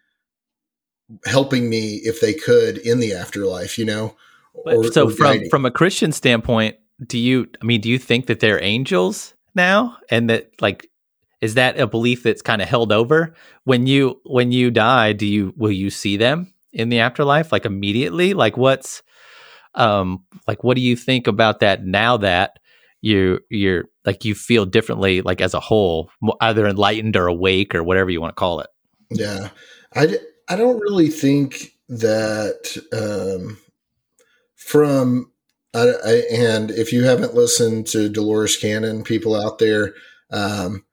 helping 1.25 1.69
me 1.69 1.95
if 2.03 2.21
they 2.21 2.33
could 2.33 2.77
in 2.77 2.99
the 2.99 3.13
afterlife, 3.13 3.77
you 3.77 3.85
know. 3.85 4.15
Or, 4.53 4.91
so 4.91 5.07
or 5.07 5.11
from 5.11 5.49
from 5.49 5.65
a 5.65 5.71
Christian 5.71 6.11
standpoint, 6.11 6.77
do 7.05 7.17
you 7.17 7.47
I 7.61 7.65
mean 7.65 7.81
do 7.81 7.89
you 7.89 7.97
think 7.97 8.27
that 8.27 8.39
they're 8.39 8.61
angels 8.63 9.33
now? 9.55 9.97
And 10.09 10.29
that 10.29 10.51
like 10.61 10.89
is 11.41 11.55
that 11.55 11.79
a 11.79 11.87
belief 11.87 12.23
that's 12.23 12.41
kind 12.41 12.61
of 12.61 12.67
held 12.67 12.91
over? 12.91 13.33
When 13.63 13.87
you 13.87 14.19
when 14.23 14.51
you 14.51 14.71
die 14.71 15.13
do 15.13 15.25
you 15.25 15.53
will 15.57 15.71
you 15.71 15.89
see 15.89 16.17
them 16.17 16.50
in 16.73 16.89
the 16.89 16.99
afterlife 16.99 17.51
like 17.51 17.65
immediately? 17.65 18.33
Like 18.33 18.57
what's 18.57 19.01
um 19.75 20.23
like 20.47 20.63
what 20.63 20.75
do 20.75 20.81
you 20.81 20.95
think 20.95 21.27
about 21.27 21.61
that 21.61 21.85
now 21.85 22.17
that 22.17 22.59
you 23.01 23.39
you're 23.49 23.85
like 24.05 24.25
you 24.25 24.35
feel 24.35 24.65
differently 24.65 25.21
like 25.21 25.39
as 25.39 25.53
a 25.53 25.59
whole 25.59 26.09
either 26.41 26.67
enlightened 26.67 27.15
or 27.15 27.27
awake 27.27 27.73
or 27.73 27.83
whatever 27.83 28.09
you 28.09 28.21
want 28.21 28.31
to 28.31 28.39
call 28.39 28.59
it? 28.59 28.67
Yeah. 29.09 29.49
I 29.95 30.17
i 30.49 30.55
don't 30.55 30.79
really 30.79 31.09
think 31.09 31.71
that 31.87 32.77
um 32.93 33.57
from 34.55 35.31
I, 35.73 35.93
I, 36.05 36.11
and 36.31 36.71
if 36.71 36.91
you 36.91 37.03
haven't 37.03 37.33
listened 37.33 37.87
to 37.87 38.09
Dolores 38.09 38.57
Cannon, 38.57 39.03
people 39.03 39.41
out 39.41 39.59
there, 39.59 39.93
um, 40.29 40.83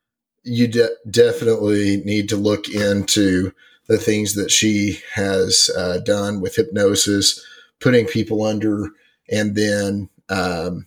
you 0.45 0.69
de- 0.69 0.91
definitely 1.11 1.99
need 2.05 2.29
to 2.29 2.37
look 2.37 2.69
into 2.69 3.53
the 3.89 3.99
things 3.99 4.35
that 4.35 4.51
she 4.51 5.01
has 5.15 5.71
uh, 5.77 5.99
done 5.99 6.41
with 6.41 6.57
hypnosis, 6.57 7.45
putting 7.81 8.07
people 8.07 8.45
under, 8.45 8.91
and 9.31 9.57
then 9.57 10.09
um, 10.29 10.87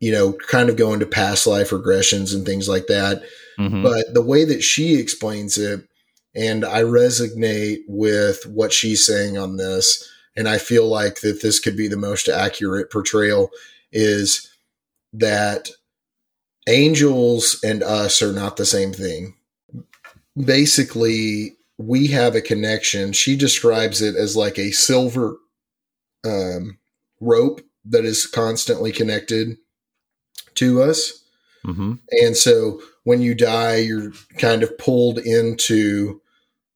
you 0.00 0.10
know, 0.10 0.32
kind 0.32 0.68
of 0.68 0.76
going 0.76 1.00
to 1.00 1.06
past 1.06 1.46
life 1.46 1.70
regressions 1.70 2.34
and 2.34 2.44
things 2.44 2.68
like 2.68 2.86
that. 2.86 3.22
Mm-hmm. 3.58 3.82
But 3.82 4.14
the 4.14 4.22
way 4.22 4.44
that 4.44 4.62
she 4.62 4.98
explains 4.98 5.58
it, 5.58 5.86
and 6.34 6.64
I 6.64 6.82
resonate 6.82 7.80
with 7.86 8.46
what 8.46 8.72
she's 8.72 9.04
saying 9.04 9.36
on 9.36 9.56
this, 9.56 10.10
and 10.36 10.48
I 10.48 10.58
feel 10.58 10.86
like 10.86 11.20
that 11.20 11.42
this 11.42 11.58
could 11.58 11.76
be 11.76 11.86
the 11.86 11.96
most 11.96 12.28
accurate 12.28 12.90
portrayal 12.90 13.50
is 13.92 14.48
that 15.12 15.68
angels 16.66 17.60
and 17.64 17.82
us 17.82 18.22
are 18.22 18.32
not 18.32 18.56
the 18.56 18.64
same 18.64 18.92
thing. 18.92 19.34
Basically, 20.36 21.56
we 21.78 22.08
have 22.08 22.34
a 22.34 22.40
connection. 22.40 23.12
She 23.12 23.36
describes 23.36 24.02
it 24.02 24.14
as 24.14 24.36
like 24.36 24.58
a 24.58 24.70
silver 24.70 25.36
um, 26.24 26.78
rope 27.20 27.62
that 27.84 28.04
is 28.04 28.26
constantly 28.26 28.92
connected 28.92 29.56
to 30.54 30.82
us. 30.82 31.24
Mm-hmm. 31.64 31.94
And 32.22 32.36
so 32.36 32.80
when 33.04 33.22
you 33.22 33.34
die, 33.34 33.76
you're 33.76 34.12
kind 34.38 34.62
of 34.62 34.76
pulled 34.78 35.18
into 35.18 36.20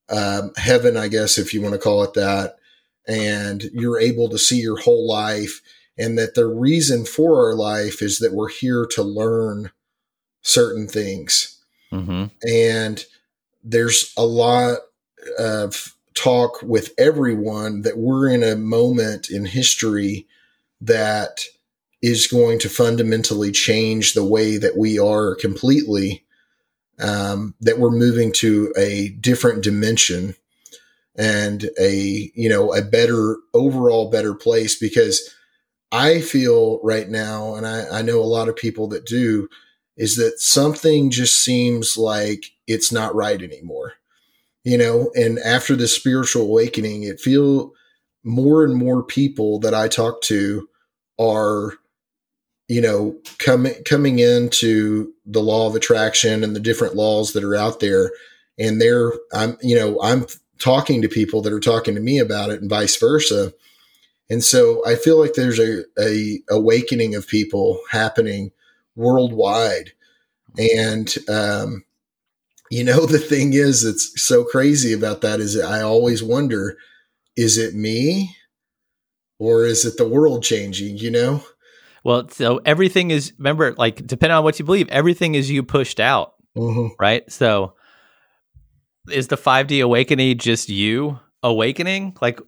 um, 0.08 0.52
heaven, 0.56 0.96
I 0.96 1.08
guess, 1.08 1.38
if 1.38 1.54
you 1.54 1.62
want 1.62 1.74
to 1.74 1.80
call 1.80 2.02
it 2.02 2.14
that. 2.14 2.56
And 3.06 3.64
you're 3.74 3.98
able 3.98 4.30
to 4.30 4.38
see 4.38 4.60
your 4.60 4.78
whole 4.78 5.06
life. 5.06 5.60
And 5.96 6.18
that 6.18 6.34
the 6.34 6.46
reason 6.46 7.04
for 7.04 7.46
our 7.46 7.54
life 7.54 8.02
is 8.02 8.18
that 8.18 8.32
we're 8.32 8.48
here 8.48 8.86
to 8.92 9.02
learn 9.02 9.70
certain 10.42 10.88
things. 10.88 11.62
Mm-hmm. 11.92 12.24
And 12.48 13.04
there's 13.64 14.12
a 14.16 14.24
lot 14.24 14.78
of 15.38 15.96
talk 16.14 16.62
with 16.62 16.92
everyone 16.98 17.82
that 17.82 17.98
we're 17.98 18.28
in 18.28 18.42
a 18.42 18.54
moment 18.56 19.30
in 19.30 19.46
history 19.46 20.26
that 20.80 21.40
is 22.02 22.26
going 22.26 22.58
to 22.60 22.68
fundamentally 22.68 23.50
change 23.50 24.12
the 24.12 24.24
way 24.24 24.58
that 24.58 24.76
we 24.76 24.98
are 24.98 25.34
completely. 25.34 26.22
Um, 27.00 27.56
that 27.60 27.80
we're 27.80 27.90
moving 27.90 28.30
to 28.34 28.72
a 28.76 29.08
different 29.20 29.64
dimension 29.64 30.36
and 31.16 31.68
a 31.76 32.30
you 32.36 32.48
know 32.48 32.72
a 32.72 32.82
better 32.82 33.38
overall 33.52 34.10
better 34.10 34.32
place 34.32 34.78
because 34.78 35.34
I 35.94 36.20
feel 36.20 36.80
right 36.82 37.08
now, 37.08 37.54
and 37.54 37.66
I, 37.66 37.98
I 37.98 38.02
know 38.02 38.20
a 38.20 38.22
lot 38.26 38.48
of 38.48 38.56
people 38.56 38.88
that 38.88 39.06
do, 39.06 39.48
is 39.96 40.16
that 40.16 40.40
something 40.40 41.10
just 41.10 41.42
seems 41.42 41.96
like 41.96 42.46
it's 42.66 42.90
not 42.90 43.14
right 43.14 43.40
anymore. 43.40 43.94
You 44.64 44.78
know, 44.78 45.10
and 45.14 45.38
after 45.40 45.76
the 45.76 45.86
spiritual 45.86 46.42
awakening, 46.42 47.02
it 47.02 47.20
feel 47.20 47.72
more 48.24 48.64
and 48.64 48.74
more 48.74 49.02
people 49.02 49.58
that 49.60 49.74
I 49.74 49.88
talk 49.88 50.22
to 50.22 50.68
are 51.18 51.74
you 52.68 52.80
know 52.80 53.16
coming 53.38 53.74
coming 53.84 54.18
into 54.18 55.12
the 55.26 55.42
law 55.42 55.66
of 55.66 55.76
attraction 55.76 56.42
and 56.42 56.56
the 56.56 56.60
different 56.60 56.94
laws 56.94 57.32
that 57.32 57.44
are 57.44 57.54
out 57.54 57.80
there 57.80 58.10
and 58.58 58.80
they're 58.80 59.12
i'm 59.32 59.56
you 59.62 59.76
know 59.76 60.00
i'm 60.02 60.26
talking 60.58 61.02
to 61.02 61.08
people 61.08 61.42
that 61.42 61.52
are 61.52 61.60
talking 61.60 61.94
to 61.94 62.00
me 62.00 62.18
about 62.18 62.50
it 62.50 62.60
and 62.60 62.70
vice 62.70 62.96
versa 62.96 63.52
and 64.30 64.42
so 64.42 64.84
i 64.86 64.94
feel 64.94 65.20
like 65.20 65.34
there's 65.34 65.58
a, 65.58 65.84
a 66.00 66.40
awakening 66.50 67.14
of 67.14 67.28
people 67.28 67.78
happening 67.90 68.50
worldwide. 68.96 69.92
And, 70.58 71.12
um, 71.28 71.84
you 72.70 72.84
know, 72.84 73.06
the 73.06 73.18
thing 73.18 73.52
is, 73.52 73.82
that's 73.82 74.12
so 74.22 74.44
crazy 74.44 74.92
about 74.92 75.20
that 75.22 75.40
is 75.40 75.58
I 75.58 75.82
always 75.82 76.22
wonder, 76.22 76.76
is 77.36 77.58
it 77.58 77.74
me 77.74 78.36
or 79.38 79.64
is 79.64 79.84
it 79.84 79.96
the 79.96 80.08
world 80.08 80.42
changing, 80.42 80.96
you 80.98 81.10
know? 81.10 81.42
Well, 82.04 82.28
so 82.28 82.60
everything 82.64 83.10
is, 83.10 83.32
remember, 83.38 83.74
like, 83.74 84.06
depending 84.06 84.36
on 84.36 84.44
what 84.44 84.58
you 84.58 84.64
believe, 84.64 84.88
everything 84.90 85.34
is 85.34 85.50
you 85.50 85.62
pushed 85.62 85.98
out, 85.98 86.34
Mhm. 86.56 86.90
right? 86.98 87.30
So 87.32 87.74
is 89.10 89.28
the 89.28 89.36
5D 89.36 89.80
awakening 89.80 90.38
just 90.38 90.68
you 90.68 91.18
awakening? 91.42 92.16
Like, 92.20 92.40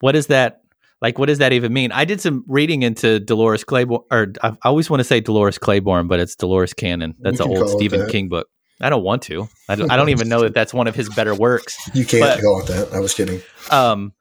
what 0.00 0.14
is 0.16 0.26
that? 0.28 0.61
Like, 1.02 1.18
what 1.18 1.26
does 1.26 1.38
that 1.38 1.52
even 1.52 1.72
mean? 1.72 1.90
I 1.92 2.04
did 2.06 2.20
some 2.20 2.44
reading 2.46 2.82
into 2.84 3.18
Dolores 3.20 3.64
Claiborne, 3.64 4.02
or 4.10 4.28
I 4.42 4.56
always 4.62 4.88
want 4.88 5.00
to 5.00 5.04
say 5.04 5.20
Dolores 5.20 5.58
Claiborne, 5.58 6.06
but 6.08 6.20
it's 6.20 6.36
Dolores 6.36 6.72
Cannon. 6.72 7.16
That's 7.18 7.40
an 7.40 7.48
old 7.48 7.68
Stephen 7.70 8.00
that. 8.00 8.10
King 8.10 8.28
book. 8.28 8.46
I 8.80 8.88
don't 8.88 9.02
want 9.04 9.22
to. 9.22 9.48
I 9.68 9.74
don't, 9.74 9.90
I 9.90 9.96
don't 9.96 10.08
even 10.10 10.28
know 10.28 10.42
that 10.42 10.54
that's 10.54 10.72
one 10.72 10.86
of 10.86 10.94
his 10.94 11.08
better 11.08 11.34
works. 11.34 11.76
You 11.94 12.04
can't 12.04 12.22
But- 12.22 12.40
go 12.40 12.56
with 12.56 12.66
that. 12.68 12.92
I 12.94 13.00
was 13.00 13.12
kidding. 13.14 13.42
um 13.70 14.12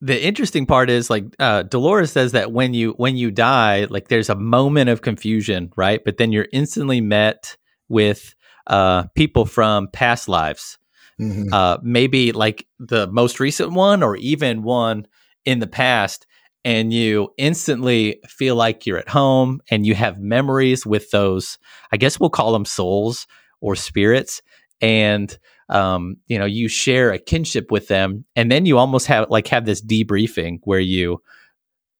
the 0.00 0.20
interesting 0.24 0.64
part 0.66 0.90
is 0.90 1.10
like 1.10 1.24
uh 1.40 1.62
Dolores 1.62 2.12
says 2.12 2.32
that 2.32 2.52
when 2.52 2.72
you 2.74 2.92
when 2.92 3.16
you 3.16 3.30
die 3.32 3.86
like 3.90 4.08
there's 4.08 4.28
a 4.30 4.36
moment 4.36 4.90
of 4.90 5.02
confusion 5.02 5.72
right 5.76 6.00
but 6.04 6.18
then 6.18 6.30
you're 6.30 6.46
instantly 6.52 7.00
met 7.00 7.56
with 7.88 8.34
uh 8.68 9.04
people 9.16 9.44
from 9.44 9.88
past 9.92 10.28
lives 10.28 10.78
Mhm. 11.20 11.52
uh 11.52 11.78
maybe 11.82 12.30
like 12.30 12.64
the 12.78 13.08
most 13.08 13.40
recent 13.40 13.72
one 13.72 14.04
or 14.04 14.14
even 14.16 14.62
one 14.62 15.06
in 15.48 15.60
the 15.60 15.66
past 15.66 16.26
and 16.62 16.92
you 16.92 17.32
instantly 17.38 18.20
feel 18.28 18.54
like 18.54 18.84
you're 18.84 18.98
at 18.98 19.08
home 19.08 19.62
and 19.70 19.86
you 19.86 19.94
have 19.94 20.20
memories 20.20 20.84
with 20.84 21.10
those 21.10 21.56
i 21.90 21.96
guess 21.96 22.20
we'll 22.20 22.28
call 22.28 22.52
them 22.52 22.66
souls 22.66 23.26
or 23.62 23.74
spirits 23.74 24.42
and 24.82 25.38
um, 25.70 26.16
you 26.26 26.38
know 26.38 26.44
you 26.44 26.68
share 26.68 27.12
a 27.12 27.18
kinship 27.18 27.70
with 27.70 27.88
them 27.88 28.26
and 28.36 28.52
then 28.52 28.66
you 28.66 28.76
almost 28.76 29.06
have 29.06 29.30
like 29.30 29.48
have 29.48 29.64
this 29.64 29.82
debriefing 29.82 30.58
where 30.64 30.80
you 30.80 31.22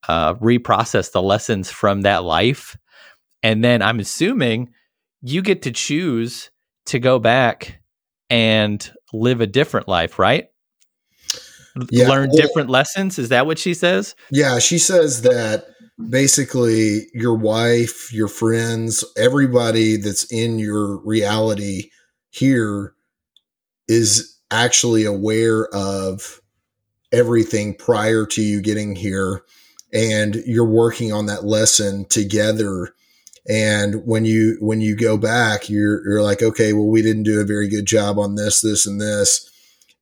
uh, 0.09 0.35
reprocess 0.35 1.11
the 1.11 1.23
lessons 1.23 1.71
from 1.71 2.03
that 2.03 2.23
life 2.23 2.77
and 3.43 3.65
then 3.65 3.81
i'm 3.81 3.99
assuming 3.99 4.69
you 5.23 5.41
get 5.41 5.63
to 5.63 5.73
choose 5.73 6.51
to 6.85 6.99
go 6.99 7.19
back 7.19 7.81
and 8.29 8.93
live 9.15 9.41
a 9.41 9.47
different 9.47 9.89
life 9.89 10.19
right 10.19 10.49
Yeah, 11.91 12.09
learn 12.09 12.31
well- 12.31 12.37
different 12.37 12.71
lessons? 12.71 13.19
Is 13.19 13.29
that 13.29 13.47
what 13.47 13.59
she 13.59 13.75
says? 13.75 14.15
Yeah, 14.31 14.59
she 14.59 14.79
says 14.79 15.23
that 15.23 15.67
basically 16.09 17.09
your 17.13 17.35
wife, 17.35 18.13
your 18.13 18.29
friends, 18.29 19.05
everybody 19.17 19.97
that's 19.97 20.25
in 20.33 20.59
your 20.59 20.99
reality 20.99 21.91
here 22.31 22.95
is 23.89 24.37
actually 24.51 25.05
aware 25.05 25.67
of 25.75 26.41
everything 27.13 27.75
prior 27.75 28.27
to 28.27 28.43
you 28.43 28.61
getting 28.61 28.95
here 28.95 29.43
and 29.93 30.37
you're 30.47 30.65
working 30.65 31.13
on 31.13 31.27
that 31.27 31.45
lesson 31.45 32.05
together. 32.07 32.95
And 33.49 34.07
when 34.07 34.27
you 34.27 34.59
when 34.61 34.83
you 34.83 34.95
go 34.95 35.17
back 35.17 35.71
you're 35.71 36.07
you're 36.07 36.23
like 36.23 36.43
okay 36.43 36.75
well 36.75 36.87
we 36.87 37.01
didn't 37.01 37.23
do 37.23 37.41
a 37.41 37.45
very 37.45 37.67
good 37.67 37.87
job 37.87 38.19
on 38.19 38.35
this 38.35 38.61
this 38.61 38.87
and 38.87 39.01
this. 39.01 39.51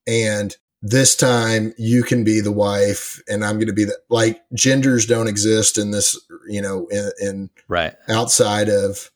And 0.07 0.57
this 0.89 1.17
time 1.17 1.75
you 1.79 2.03
can 2.03 2.23
be 2.23 2.41
the 2.41 2.53
wife 2.53 3.23
and 3.29 3.45
i'm 3.45 3.57
going 3.57 3.67
to 3.67 3.73
be 3.73 3.85
the 3.85 3.99
like 4.09 4.43
genders 4.55 5.07
don't 5.07 5.29
exist 5.29 5.79
in 5.79 5.91
this 5.91 6.19
you 6.49 6.61
know 6.61 6.87
in, 6.91 7.11
in 7.21 7.51
right. 7.69 7.95
outside 8.09 8.69
of 8.69 9.11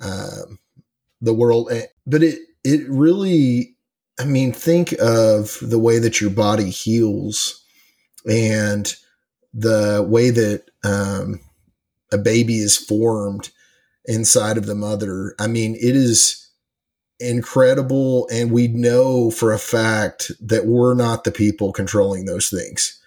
um, 0.00 0.58
the 1.20 1.34
world 1.34 1.68
Eh, 1.72 1.86
but 2.06 2.22
it 2.22 2.38
it 2.62 2.88
really 2.88 3.74
i 4.20 4.24
mean 4.24 4.52
think 4.52 4.92
of 5.00 5.58
the 5.60 5.78
way 5.78 5.98
that 5.98 6.20
your 6.20 6.30
body 6.30 6.70
heals 6.70 7.64
and 8.28 8.94
the 9.54 10.06
way 10.08 10.30
that 10.30 10.64
um, 10.84 11.40
a 12.12 12.18
baby 12.18 12.58
is 12.58 12.76
formed 12.76 13.50
inside 14.04 14.56
of 14.56 14.66
the 14.66 14.74
mother. 14.74 15.34
I 15.38 15.46
mean 15.46 15.74
it 15.74 15.96
is 15.96 16.47
incredible 17.20 18.28
and 18.30 18.50
we 18.50 18.68
know 18.68 19.30
for 19.30 19.52
a 19.52 19.58
fact 19.58 20.30
that 20.40 20.66
we're 20.66 20.94
not 20.94 21.24
the 21.24 21.32
people 21.32 21.72
controlling 21.72 22.26
those 22.26 22.48
things. 22.48 23.00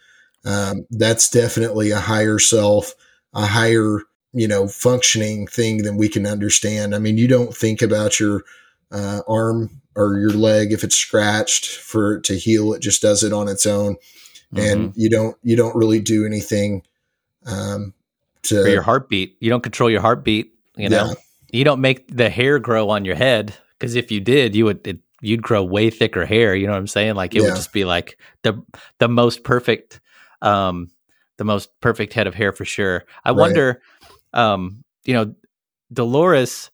Um, 0.46 0.86
that's 0.90 1.30
definitely 1.30 1.92
a 1.92 2.00
higher 2.00 2.40
self 2.40 2.94
a 3.34 3.46
higher 3.46 4.00
you 4.34 4.48
know 4.48 4.68
functioning 4.68 5.48
thing 5.48 5.84
than 5.84 5.98
we 5.98 6.10
can 6.10 6.26
understand. 6.26 6.94
I 6.96 7.00
mean 7.00 7.18
you 7.18 7.28
don't 7.28 7.56
think 7.56 7.82
about 7.82 8.20
your 8.20 8.44
uh, 8.92 9.22
arm 9.28 9.82
or 9.96 10.18
your 10.18 10.32
leg 10.32 10.72
if 10.72 10.84
it's 10.84 10.96
scratched 10.96 11.68
for 11.68 12.16
it 12.16 12.24
to 12.26 12.36
heal 12.38 12.74
it 12.74 12.82
just 12.82 13.02
does 13.02 13.24
it 13.24 13.34
on 13.34 13.48
its 13.48 13.66
own. 13.66 13.96
And 14.54 14.90
Mhm. 14.90 14.94
you 14.96 15.10
don't 15.10 15.38
you 15.44 15.56
don't 15.56 15.76
really 15.76 16.00
do 16.02 16.26
anything 16.26 16.84
um 17.46 17.94
to 18.44 18.64
for 18.64 18.70
your 18.70 18.82
heartbeat. 18.82 19.38
You 19.40 19.50
don't 19.50 19.64
control 19.64 19.90
your 19.90 20.02
heartbeat 20.02 20.54
you 20.76 20.90
know? 20.90 21.06
Yeah. 21.06 21.14
you 21.52 21.64
don't 21.64 21.82
make 21.82 22.08
the 22.16 22.30
hair 22.30 22.58
grow 22.60 22.90
on 22.90 23.06
your 23.06 23.16
head 23.16 23.54
because 23.82 23.96
if 23.96 24.12
you 24.12 24.20
did 24.22 24.56
you 24.56 24.66
would 24.66 24.86
it, 24.86 25.00
you'd 25.22 25.42
grow 25.42 25.64
way 25.64 25.90
thicker 25.90 26.24
hair 26.26 26.56
you 26.56 26.68
know 26.68 26.74
what 26.74 26.78
i'm 26.80 26.88
saying 26.88 27.16
like 27.16 27.36
it 27.36 27.40
Yeah. 27.40 27.48
would 27.48 27.56
just 27.56 27.74
be 27.74 27.84
like 27.84 28.18
the 28.44 28.54
the 29.00 29.08
most 29.08 29.44
perfect 29.44 30.00
um 30.44 30.90
the 31.38 31.44
most 31.44 31.70
perfect 31.82 32.14
head 32.14 32.28
of 32.28 32.36
hair 32.36 32.52
for 32.54 32.64
sure 32.64 33.04
i 33.26 33.32
Right. 33.32 33.40
wonder 33.40 33.82
um 34.34 34.84
you 35.04 35.14
know 35.14 35.34
dolores 35.92 36.70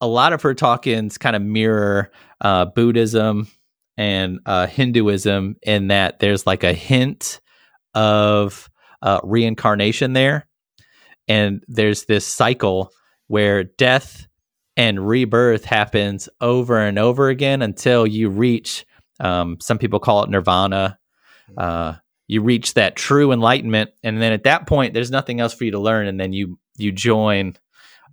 a 0.00 0.06
lot 0.06 0.32
of 0.32 0.40
her 0.42 0.54
talk-ins 0.54 1.18
kind 1.18 1.34
of 1.34 1.42
mirror 1.42 2.10
uh 2.40 2.64
buddhism 2.64 3.48
and 3.96 4.38
uh 4.46 4.66
hinduism 4.68 5.56
in 5.62 5.88
that 5.88 6.20
there's 6.20 6.46
like 6.46 6.62
a 6.62 6.72
hint 6.72 7.40
of 7.94 8.70
uh 9.02 9.20
reincarnation 9.24 10.12
there 10.12 10.46
and 11.28 11.64
there's 11.68 12.04
this 12.04 12.26
cycle 12.26 12.90
where 13.26 13.64
death 13.64 14.26
and 14.76 15.06
rebirth 15.06 15.64
happens 15.64 16.28
over 16.40 16.78
and 16.78 16.98
over 16.98 17.28
again 17.28 17.62
until 17.62 18.06
you 18.06 18.28
reach 18.28 18.84
um, 19.20 19.58
some 19.60 19.78
people 19.78 20.00
call 20.00 20.24
it 20.24 20.30
nirvana. 20.30 20.98
Uh, 21.56 21.94
you 22.26 22.42
reach 22.42 22.74
that 22.74 22.96
true 22.96 23.32
enlightenment 23.32 23.90
and 24.02 24.20
then 24.20 24.32
at 24.32 24.44
that 24.44 24.66
point 24.66 24.94
there's 24.94 25.10
nothing 25.10 25.40
else 25.40 25.54
for 25.54 25.64
you 25.64 25.70
to 25.70 25.78
learn 25.78 26.06
and 26.06 26.18
then 26.18 26.32
you 26.32 26.58
you 26.76 26.90
join 26.90 27.54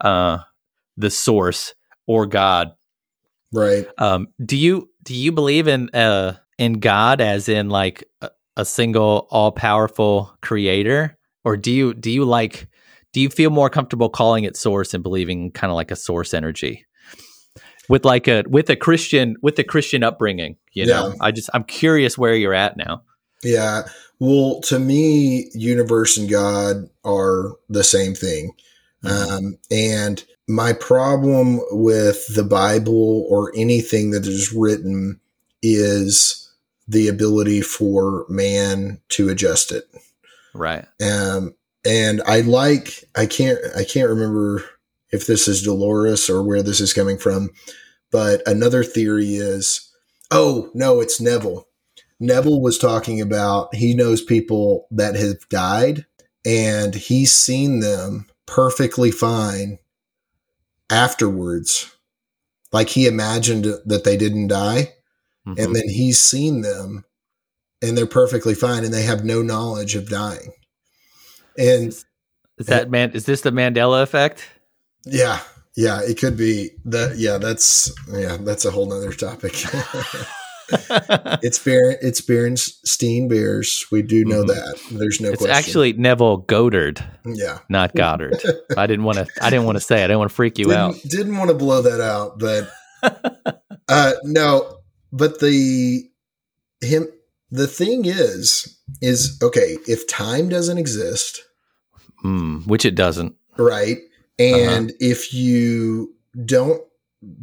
uh, 0.01 0.39
the 0.97 1.09
source 1.09 1.73
or 2.07 2.25
god. 2.25 2.71
Right. 3.53 3.87
Um, 3.97 4.27
do 4.43 4.57
you 4.57 4.89
do 5.03 5.15
you 5.15 5.31
believe 5.31 5.67
in 5.67 5.89
uh, 5.89 6.37
in 6.57 6.73
god 6.79 7.21
as 7.21 7.49
in 7.49 7.69
like 7.69 8.03
a, 8.21 8.29
a 8.57 8.65
single 8.65 9.27
all 9.31 9.51
powerful 9.51 10.37
creator? 10.41 11.17
Or 11.43 11.57
do 11.57 11.71
you 11.71 11.93
do 11.93 12.11
you 12.11 12.25
like 12.25 12.67
do 13.13 13.19
you 13.21 13.29
feel 13.29 13.49
more 13.49 13.69
comfortable 13.69 14.09
calling 14.09 14.43
it 14.43 14.55
source 14.57 14.93
and 14.93 15.03
believing 15.03 15.51
kind 15.51 15.69
of 15.71 15.75
like 15.75 15.91
a 15.91 15.95
source 15.95 16.33
energy 16.33 16.85
with 17.89 18.05
like 18.05 18.27
a 18.27 18.43
with 18.47 18.69
a 18.69 18.75
christian 18.75 19.35
with 19.41 19.57
a 19.59 19.63
christian 19.63 20.03
upbringing 20.03 20.55
you 20.73 20.85
know 20.85 21.09
Yeah. 21.09 21.13
i 21.21 21.31
just 21.31 21.49
i'm 21.53 21.63
curious 21.63 22.17
where 22.17 22.35
you're 22.35 22.53
at 22.53 22.77
now 22.77 23.03
Yeah. 23.43 23.83
Well, 24.19 24.61
to 24.65 24.77
me, 24.77 25.49
universe 25.55 26.15
and 26.15 26.29
God 26.29 26.87
are 27.03 27.53
the 27.69 27.83
same 27.83 28.13
thing. 28.13 28.51
Um, 29.03 29.57
and 29.71 30.23
my 30.47 30.73
problem 30.73 31.59
with 31.71 32.27
the 32.35 32.43
Bible 32.43 33.25
or 33.31 33.51
anything 33.55 34.11
that 34.11 34.27
is 34.27 34.53
written 34.53 35.19
is 35.63 36.53
the 36.87 37.07
ability 37.07 37.61
for 37.61 38.27
man 38.29 38.99
to 39.09 39.29
adjust 39.29 39.71
it. 39.71 39.85
right 40.53 40.85
Um, 41.01 41.55
and 41.85 42.21
I 42.25 42.41
like, 42.41 43.03
I 43.15 43.25
can't, 43.25 43.59
I 43.75 43.83
can't 43.83 44.09
remember 44.09 44.63
if 45.11 45.27
this 45.27 45.47
is 45.47 45.63
Dolores 45.63 46.29
or 46.29 46.41
where 46.43 46.63
this 46.63 46.79
is 46.79 46.93
coming 46.93 47.17
from, 47.17 47.49
but 48.11 48.41
another 48.47 48.83
theory 48.83 49.35
is, 49.35 49.91
oh, 50.31 50.69
no, 50.73 51.01
it's 51.01 51.19
Neville. 51.19 51.67
Neville 52.19 52.61
was 52.61 52.77
talking 52.77 53.19
about 53.19 53.73
he 53.75 53.93
knows 53.95 54.21
people 54.23 54.87
that 54.91 55.15
have 55.15 55.47
died 55.49 56.05
and 56.45 56.93
he's 56.93 57.35
seen 57.35 57.79
them 57.79 58.27
perfectly 58.45 59.11
fine 59.11 59.79
afterwards. 60.89 61.91
Like 62.71 62.89
he 62.89 63.07
imagined 63.07 63.65
that 63.85 64.03
they 64.03 64.17
didn't 64.17 64.47
die 64.47 64.93
Mhm. 65.47 65.57
and 65.57 65.75
then 65.75 65.89
he's 65.89 66.19
seen 66.19 66.61
them 66.61 67.05
and 67.81 67.97
they're 67.97 68.05
perfectly 68.05 68.53
fine 68.53 68.83
and 68.85 68.93
they 68.93 69.01
have 69.01 69.25
no 69.25 69.41
knowledge 69.41 69.95
of 69.95 70.07
dying. 70.09 70.53
And 71.57 71.87
is 71.87 72.05
that 72.67 72.89
man 72.89 73.11
is 73.11 73.25
this 73.25 73.41
the 73.41 73.51
mandela 73.51 74.03
effect 74.03 74.47
yeah, 75.05 75.39
yeah, 75.75 76.01
it 76.01 76.19
could 76.19 76.37
be 76.37 76.71
that. 76.85 77.17
Yeah, 77.17 77.37
that's, 77.37 77.91
yeah, 78.11 78.37
that's 78.39 78.65
a 78.65 78.71
whole 78.71 78.85
nother 78.87 79.11
topic. 79.13 79.53
it's 81.41 81.59
Baron. 81.59 81.97
It's 82.01 82.21
Berenstain 82.21 83.27
Bears. 83.29 83.85
We 83.91 84.01
do 84.01 84.23
know 84.25 84.43
Mhm. 84.43 84.47
that. 84.47 84.79
There's 84.91 85.19
no 85.19 85.29
it's 85.29 85.39
question. 85.39 85.55
actually 85.55 85.93
Neville 85.93 86.37
Goddard, 86.37 87.03
yeah. 87.25 87.59
not 87.69 87.95
Goddard. 87.95 88.41
I 88.77 88.87
didn't 88.87 89.05
want 89.05 89.17
to. 89.17 89.27
I 89.41 89.49
didn't 89.49 89.65
want 89.65 89.77
to 89.77 89.83
say. 89.83 90.01
it. 90.01 90.05
I 90.05 90.07
didn't 90.07 90.19
want 90.19 90.29
to 90.29 90.35
freak 90.35 90.57
you 90.59 90.65
didn't, 90.65 90.79
out. 90.79 90.95
Didn't 91.07 91.37
want 91.37 91.49
to 91.49 91.55
blow 91.55 91.81
that 91.81 92.01
out, 92.01 92.37
but 92.39 92.71
uh, 93.87 94.13
no. 94.23 94.77
But 95.11 95.39
the 95.39 96.09
him 96.81 97.07
the 97.51 97.67
thing 97.67 98.05
is 98.05 98.77
is 99.01 99.37
okay 99.41 99.77
if 99.87 100.07
time 100.07 100.49
doesn't 100.49 100.77
exist, 100.77 101.43
Mm, 102.23 102.67
which 102.67 102.85
it 102.85 102.95
doesn't. 102.95 103.35
right, 103.57 103.97
Uh-huh. 104.39 104.55
and 104.55 104.93
if 104.99 105.33
you 105.33 106.13
don't 106.45 106.81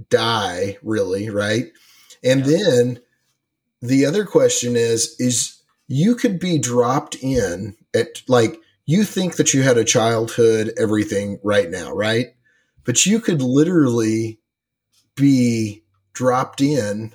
die, 0.09 0.79
really, 0.83 1.29
right, 1.31 1.67
and 2.23 2.45
then 2.45 3.01
the 3.83 4.05
other 4.07 4.25
question 4.25 4.77
is 4.77 5.15
is 5.19 5.61
you 5.87 6.15
could 6.15 6.39
be 6.39 6.59
dropped 6.59 7.17
in 7.23 7.77
at 7.95 8.23
like 8.29 8.59
you 8.87 9.05
think 9.05 9.37
that 9.37 9.53
you 9.55 9.63
had 9.63 9.79
a 9.79 9.85
childhood 9.85 10.73
everything 10.77 11.39
right 11.45 11.71
now 11.71 11.93
right 11.93 12.29
but 12.85 13.07
you 13.07 13.21
could 13.21 13.41
literally 13.41 14.41
be 15.15 15.85
dropped 16.13 16.61
in 16.61 17.15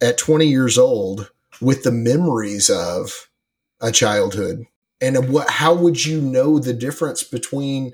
at 0.00 0.16
20 0.16 0.46
years 0.46 0.78
old 0.78 1.30
with 1.62 1.82
the 1.84 1.92
memories 1.92 2.68
of 2.68 3.28
a 3.80 3.90
childhood 3.92 4.64
and 5.00 5.28
what 5.32 5.48
how 5.48 5.74
would 5.74 6.04
you 6.04 6.20
know 6.20 6.58
the 6.58 6.72
difference 6.74 7.22
between 7.22 7.92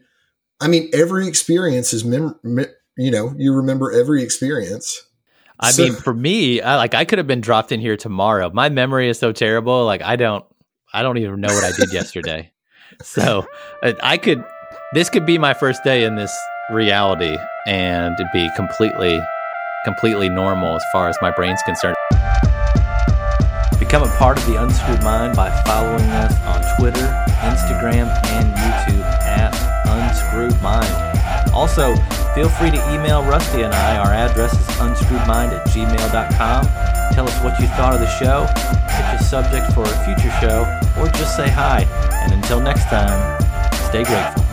i 0.61 0.67
mean 0.69 0.91
every 0.93 1.27
experience 1.29 1.93
is 1.93 2.05
mem- 2.05 2.39
me, 2.43 2.65
you 2.97 3.11
know 3.11 3.35
you 3.39 3.53
remember 3.55 3.93
every 3.93 4.23
experience 4.23 5.05
I 5.61 5.73
So- 5.73 5.83
mean, 5.83 5.95
for 5.97 6.15
me, 6.15 6.61
I, 6.61 6.77
like 6.77 6.95
I 6.95 7.05
could 7.05 7.19
have 7.19 7.27
been 7.27 7.41
dropped 7.41 7.73
in 7.73 7.81
here 7.81 7.97
tomorrow. 7.97 8.49
My 8.55 8.69
memory 8.69 9.09
is 9.09 9.19
so 9.19 9.33
terrible. 9.33 9.85
Like 9.87 10.03
I 10.03 10.15
don't, 10.15 10.45
I 10.95 11.03
don't 11.03 11.19
even 11.19 11.41
know 11.41 11.49
what 11.53 11.65
I 11.65 11.73
did 11.77 11.93
yesterday. 11.93 12.53
So 13.03 13.45
I, 13.83 13.95
I 14.03 14.17
could, 14.19 14.43
this 14.95 15.11
could 15.11 15.27
be 15.27 15.37
my 15.37 15.55
first 15.55 15.83
day 15.85 16.05
in 16.05 16.15
this 16.17 16.33
reality, 16.71 17.37
and 17.67 18.15
it'd 18.15 18.33
be 18.33 18.49
completely, 18.57 19.21
completely 19.85 20.29
normal 20.29 20.77
as 20.77 20.85
far 20.93 21.09
as 21.09 21.17
my 21.21 21.31
brain's 21.33 21.63
concerned. 21.65 21.95
Become 23.89 24.03
a 24.03 24.17
part 24.19 24.37
of 24.37 24.45
the 24.45 24.63
Unscrewed 24.63 25.03
Mind 25.03 25.35
by 25.35 25.49
following 25.65 26.05
us 26.11 26.39
on 26.43 26.61
Twitter, 26.77 27.07
Instagram, 27.41 28.07
and 28.27 28.55
YouTube 28.55 29.03
at 29.25 29.57
Unscrewed 29.87 30.61
Mind. 30.61 30.93
Also, 31.55 31.97
feel 32.35 32.51
free 32.51 32.71
to 32.71 32.77
email 32.93 33.25
Rusty 33.25 33.63
and 33.63 33.73
I. 33.73 33.97
Our 33.97 34.13
address 34.13 34.53
is 34.53 34.77
unscrewedmind 34.77 35.59
at 35.59 35.67
gmail.com. 35.69 37.15
Tell 37.15 37.27
us 37.27 37.43
what 37.43 37.59
you 37.59 37.67
thought 37.69 37.95
of 37.95 38.01
the 38.01 38.11
show, 38.19 38.47
pitch 38.91 39.21
a 39.21 39.25
subject 39.25 39.73
for 39.73 39.85
a 39.85 40.05
future 40.05 40.37
show, 40.39 40.69
or 41.01 41.09
just 41.09 41.35
say 41.35 41.49
hi. 41.49 41.87
And 42.25 42.35
until 42.35 42.61
next 42.61 42.85
time, 42.91 43.41
stay 43.89 44.05
grateful. 44.05 44.48